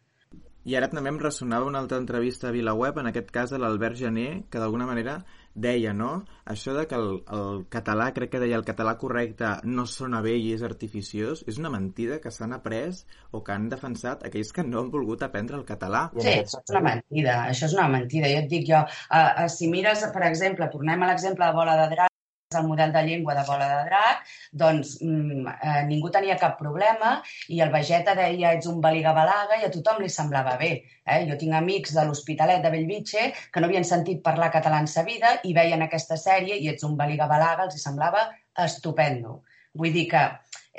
I 0.68 0.76
ara 0.76 0.90
també 0.92 1.08
em 1.14 1.18
ressonava 1.22 1.68
una 1.70 1.80
altra 1.80 2.00
entrevista 2.02 2.50
a 2.50 2.52
VilaWeb, 2.52 2.98
en 3.00 3.08
aquest 3.08 3.30
cas 3.32 3.54
de 3.54 3.60
l'Albert 3.62 3.96
Gené, 3.96 4.28
que 4.52 4.60
d'alguna 4.60 4.88
manera 4.90 5.22
deia, 5.56 5.94
no?, 5.96 6.26
això 6.46 6.74
de 6.76 6.84
que 6.92 6.98
el, 7.00 7.22
el 7.34 7.62
català, 7.74 8.10
crec 8.14 8.34
que 8.34 8.42
deia 8.44 8.60
el 8.60 8.66
català 8.68 8.98
correcte 9.00 9.54
no 9.64 9.88
sona 9.90 10.20
bé 10.26 10.36
i 10.38 10.52
és 10.54 10.66
artificiós, 10.68 11.46
és 11.48 11.58
una 11.62 11.72
mentida 11.74 12.20
que 12.24 12.34
s'han 12.36 12.54
après 12.58 13.00
o 13.32 13.42
que 13.48 13.56
han 13.56 13.70
defensat 13.72 14.28
aquells 14.28 14.52
que 14.54 14.68
no 14.68 14.84
han 14.84 14.92
volgut 14.92 15.24
aprendre 15.24 15.58
el 15.58 15.64
català. 15.72 16.10
Sí, 16.20 16.36
és 16.44 16.76
una 16.76 16.84
mentida, 16.90 17.40
això 17.48 17.72
és 17.72 17.78
una 17.80 17.88
mentida. 17.96 18.28
Jo 18.36 18.44
et 18.44 18.52
dic 18.52 18.68
jo, 18.68 18.84
uh, 18.84 19.24
uh, 19.24 19.48
si 19.48 19.72
mires, 19.72 20.04
per 20.14 20.28
exemple, 20.28 20.68
tornem 20.76 21.08
a 21.08 21.12
l'exemple 21.14 21.48
de 21.48 21.58
Bola 21.58 21.80
de 21.80 21.90
Drac, 21.96 22.07
el 22.56 22.68
model 22.68 22.94
de 22.94 23.04
llengua 23.04 23.36
de 23.36 23.44
bola 23.46 23.68
de 23.68 23.90
drac, 23.90 24.22
doncs 24.52 24.94
mm, 25.04 25.48
eh, 25.48 25.82
ningú 25.88 26.10
tenia 26.14 26.38
cap 26.40 26.56
problema 26.60 27.18
i 27.52 27.60
el 27.64 27.72
Vegeta 27.74 28.14
deia 28.16 28.54
ets 28.56 28.70
un 28.72 28.80
baliga-balaga 28.84 29.60
i 29.60 29.66
a 29.68 29.72
tothom 29.74 30.00
li 30.02 30.08
semblava 30.10 30.56
bé. 30.62 30.72
Eh? 31.04 31.26
Jo 31.28 31.36
tinc 31.40 31.58
amics 31.58 31.92
de 31.98 32.06
l'Hospitalet 32.08 32.64
de 32.64 32.72
Bellvitge 32.72 33.26
que 33.52 33.60
no 33.60 33.68
havien 33.68 33.88
sentit 33.88 34.24
parlar 34.24 34.52
català 34.54 34.80
en 34.80 34.88
sa 34.88 35.04
vida 35.04 35.34
i 35.44 35.52
veien 35.58 35.84
aquesta 35.84 36.16
sèrie 36.16 36.56
i 36.56 36.70
ets 36.72 36.88
un 36.88 36.96
baliga-balaga, 36.96 37.68
els 37.68 37.76
hi 37.76 37.84
semblava 37.84 38.24
estupendo. 38.64 39.42
Vull 39.76 39.92
dir 39.92 40.08
que 40.14 40.24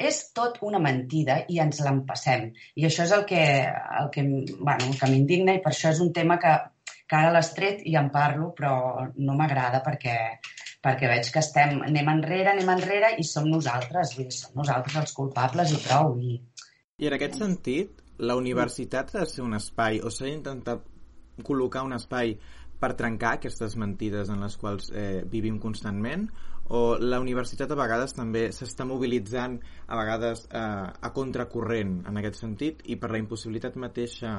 és 0.09 0.22
tot 0.33 0.62
una 0.64 0.81
mentida 0.81 1.42
i 1.52 1.61
ens 1.61 1.83
l'empassem. 1.85 2.48
I 2.81 2.88
això 2.88 3.04
és 3.04 3.12
el 3.12 3.26
que, 3.28 3.44
el 4.00 4.09
que, 4.14 4.24
bueno, 4.57 4.88
que 4.96 5.11
m'indigna 5.11 5.59
i 5.59 5.61
per 5.61 5.74
això 5.74 5.92
és 5.92 6.00
un 6.00 6.14
tema 6.16 6.38
que, 6.40 6.54
que 7.04 7.18
ara 7.18 7.35
l'has 7.35 7.52
tret 7.52 7.85
i 7.85 7.98
en 8.00 8.09
parlo, 8.14 8.54
però 8.57 9.04
no 9.18 9.37
m'agrada 9.37 9.83
perquè 9.85 10.16
perquè 10.88 11.11
veig 11.12 11.31
que 11.33 11.42
estem, 11.44 11.79
anem 11.85 12.12
enrere, 12.16 12.55
anem 12.55 12.74
enrere 12.74 13.14
i 13.20 13.27
som 13.29 13.48
nosaltres, 13.53 14.16
vull 14.16 14.29
dir, 14.29 14.37
som 14.40 14.57
nosaltres 14.59 15.01
els 15.05 15.16
culpables 15.16 15.74
i 15.77 15.81
prou. 15.85 16.14
I, 16.18 16.38
I 16.98 17.11
en 17.11 17.18
aquest 17.18 17.40
sentit, 17.42 18.05
la 18.18 18.38
universitat 18.40 19.14
ha 19.14 19.27
de 19.27 19.31
ser 19.31 19.44
un 19.44 19.57
espai, 19.59 20.01
o 20.01 20.11
s'ha 20.11 20.31
intentat 20.31 20.87
col·locar 21.46 21.85
un 21.87 21.94
espai 21.94 22.35
per 22.79 22.94
trencar 22.98 23.37
aquestes 23.37 23.74
mentides 23.79 24.31
en 24.31 24.42
les 24.42 24.57
quals 24.59 24.90
eh, 24.94 25.24
vivim 25.31 25.59
constantment 25.62 26.29
o 26.68 26.98
la 27.01 27.18
universitat 27.22 27.70
a 27.72 27.79
vegades 27.79 28.12
també 28.16 28.48
s'està 28.53 28.85
mobilitzant 28.87 29.57
a 29.88 29.98
vegades 29.98 30.44
eh, 30.51 30.61
a 30.61 31.11
contracorrent 31.16 32.03
en 32.11 32.20
aquest 32.20 32.42
sentit 32.42 32.83
i 32.92 32.98
per 33.01 33.11
la 33.14 33.20
impossibilitat 33.22 33.79
mateixa 33.81 34.35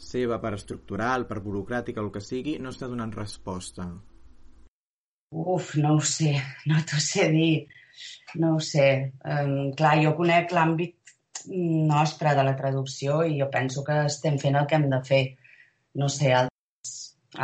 seva 0.00 0.38
per 0.40 0.54
estructural, 0.56 1.26
per 1.28 1.40
burocràtica, 1.44 2.00
el 2.00 2.12
que 2.12 2.22
sigui, 2.24 2.58
no 2.60 2.72
està 2.72 2.88
donant 2.88 3.12
resposta. 3.16 3.88
Uf, 5.30 5.76
no 5.76 5.94
ho 5.96 6.00
sé, 6.00 6.32
no 6.66 6.80
t'ho 6.90 6.98
sé 7.02 7.28
dir. 7.30 7.68
No 8.42 8.54
ho 8.56 8.60
sé. 8.62 8.86
Um, 9.34 9.70
clar, 9.78 9.94
jo 10.02 10.14
conec 10.18 10.50
l'àmbit 10.56 11.14
nostre 11.90 12.34
de 12.34 12.44
la 12.46 12.56
traducció 12.58 13.20
i 13.24 13.38
jo 13.38 13.46
penso 13.52 13.84
que 13.86 14.00
estem 14.08 14.38
fent 14.42 14.58
el 14.58 14.66
que 14.66 14.76
hem 14.78 14.88
de 14.90 15.00
fer. 15.06 15.22
No 16.02 16.08
sé, 16.08 16.32
altres, 16.34 16.98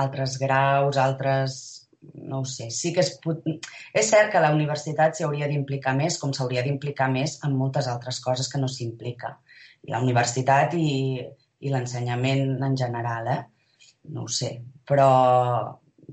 altres 0.04 0.38
graus, 0.42 0.98
altres... 0.98 1.62
No 2.06 2.40
ho 2.40 2.44
sé. 2.46 2.68
Sí 2.70 2.92
que 2.94 3.02
es 3.02 3.14
pot... 3.22 3.46
És 3.94 4.10
cert 4.12 4.30
que 4.34 4.42
la 4.42 4.52
universitat 4.54 5.16
s'hi 5.16 5.24
hauria 5.26 5.48
d'implicar 5.50 5.94
més, 5.98 6.18
com 6.22 6.34
s'hauria 6.34 6.62
d'implicar 6.66 7.08
més 7.10 7.38
en 7.46 7.56
moltes 7.58 7.88
altres 7.90 8.20
coses 8.22 8.50
que 8.52 8.60
no 8.62 8.68
s'implica. 8.70 9.32
La 9.90 10.02
universitat 10.02 10.74
i, 10.78 11.22
i 11.62 11.72
l'ensenyament 11.72 12.62
en 12.68 12.76
general, 12.78 13.32
eh? 13.32 13.40
No 14.14 14.26
ho 14.26 14.30
sé. 14.30 14.52
Però 14.86 15.08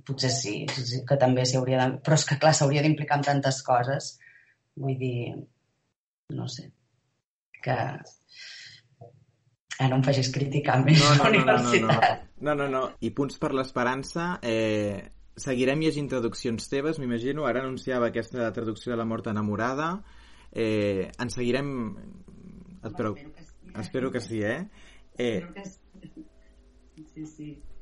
potser 0.02 0.32
sí, 0.34 0.56
que 1.08 1.18
també 1.22 1.46
s'hi 1.46 1.58
hauria 1.60 1.82
de... 1.82 2.02
Però 2.04 2.18
és 2.18 2.26
que, 2.30 2.38
clar, 2.42 2.54
s'hauria 2.58 2.84
d'implicar 2.86 3.20
en 3.20 3.26
tantes 3.30 3.62
coses. 3.66 4.14
Vull 4.80 4.98
dir, 5.00 5.34
no 6.34 6.48
sé, 6.50 6.70
que... 7.62 7.78
Ah, 9.82 9.88
no 9.90 9.98
em 9.98 10.04
facis 10.06 10.30
criticar 10.34 10.78
més 10.84 11.02
no, 11.02 11.16
no, 11.18 11.24
la 11.24 11.30
universitat. 11.34 12.28
No, 12.40 12.54
no, 12.54 12.68
no, 12.68 12.70
no. 12.72 12.84
I 13.02 13.10
punts 13.18 13.40
per 13.42 13.52
l'esperança, 13.58 14.38
eh, 14.46 15.02
seguirem 15.40 15.82
llegint 15.82 16.10
traduccions 16.12 16.70
teves, 16.70 17.00
m'imagino. 17.02 17.48
Ara 17.50 17.64
anunciava 17.66 18.12
aquesta 18.12 18.52
traducció 18.54 18.94
de 18.94 19.00
La 19.02 19.08
mort 19.10 19.30
enamorada. 19.34 19.96
Eh, 20.52 21.10
en 21.20 21.34
seguirem... 21.34 21.74
Espero, 22.84 23.16
espero, 23.16 23.32
que 23.32 23.42
sí, 23.42 23.54
eh? 23.56 23.80
espero 23.82 24.12
que 24.12 24.22
sí, 24.22 24.42
eh? 24.44 24.58
eh 25.18 25.38
espero 25.38 25.54
que 25.54 26.10
sí. 26.10 26.26
Sí, 27.14 27.26
sí 27.26 27.73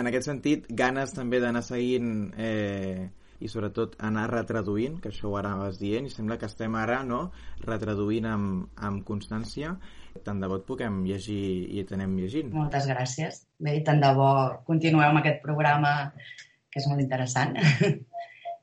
en 0.00 0.10
aquest 0.10 0.28
sentit, 0.28 0.66
ganes 0.70 1.14
també 1.16 1.40
d'anar 1.42 1.62
seguint 1.66 2.10
eh, 2.38 3.08
i 3.38 3.48
sobretot 3.50 3.94
anar 4.02 4.26
retraduint, 4.32 4.98
que 5.02 5.12
això 5.12 5.30
ho 5.30 5.36
ara 5.38 5.54
vas 5.58 5.78
dient, 5.78 6.08
i 6.08 6.12
sembla 6.14 6.38
que 6.40 6.48
estem 6.50 6.74
ara 6.78 7.02
no, 7.06 7.28
retraduint 7.66 8.26
amb, 8.26 8.66
amb 8.88 9.04
constància. 9.06 9.76
Tant 10.26 10.40
de 10.42 10.48
bo 10.50 10.58
et 10.58 10.66
puguem 10.66 11.04
llegir 11.06 11.42
i 11.70 11.82
et 11.84 11.92
anem 11.94 12.16
llegint. 12.18 12.50
Moltes 12.54 12.88
gràcies. 12.90 13.44
Bé, 13.62 13.78
tant 13.86 14.02
de 14.02 14.10
bo 14.16 14.30
continueu 14.66 15.06
amb 15.06 15.22
aquest 15.22 15.42
programa 15.44 15.94
que 16.68 16.82
és 16.82 16.88
molt 16.90 17.04
interessant. 17.04 17.54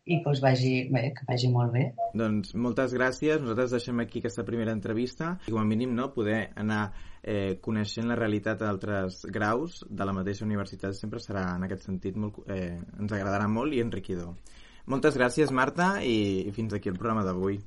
i 0.06 0.20
que 0.22 0.30
us 0.30 0.41
vagi 0.41 0.88
bé, 0.94 1.10
que 1.18 1.26
vagi 1.26 1.50
molt 1.50 1.74
bé. 1.74 1.86
Doncs 2.13 2.54
moltes 2.62 2.94
gràcies. 2.94 3.39
Nosaltres 3.41 3.74
deixem 3.74 4.00
aquí 4.04 4.22
aquesta 4.22 4.46
primera 4.46 4.74
entrevista 4.76 5.34
i 5.48 5.54
com 5.54 5.62
a 5.62 5.65
mínim 5.65 5.96
no, 5.98 6.12
poder 6.13 6.52
anar 6.62 6.84
eh, 7.24 7.58
coneixent 7.65 8.12
la 8.12 8.20
realitat 8.20 8.62
d'altres 8.62 9.24
graus 9.34 9.82
de 9.89 10.06
la 10.06 10.13
mateixa 10.13 10.46
universitat 10.46 10.94
sempre 10.94 11.22
serà 11.24 11.48
en 11.56 11.65
aquest 11.65 11.89
sentit 11.89 12.22
molt, 12.22 12.44
eh, 12.46 12.78
ens 12.78 13.18
agradarà 13.18 13.50
molt 13.50 13.74
i 13.74 13.82
enriquidor. 13.82 14.38
Moltes 14.86 15.18
gràcies 15.18 15.50
Marta 15.50 15.96
i, 16.06 16.46
i 16.46 16.54
fins 16.54 16.78
aquí 16.78 16.94
el 16.94 17.02
programa 17.02 17.26
d'avui. 17.26 17.58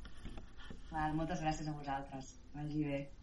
Moltes 1.18 1.42
gràcies 1.42 1.66
a 1.66 1.74
vosaltres. 1.74 2.36
Vagi 2.54 2.84
bé. 2.86 3.08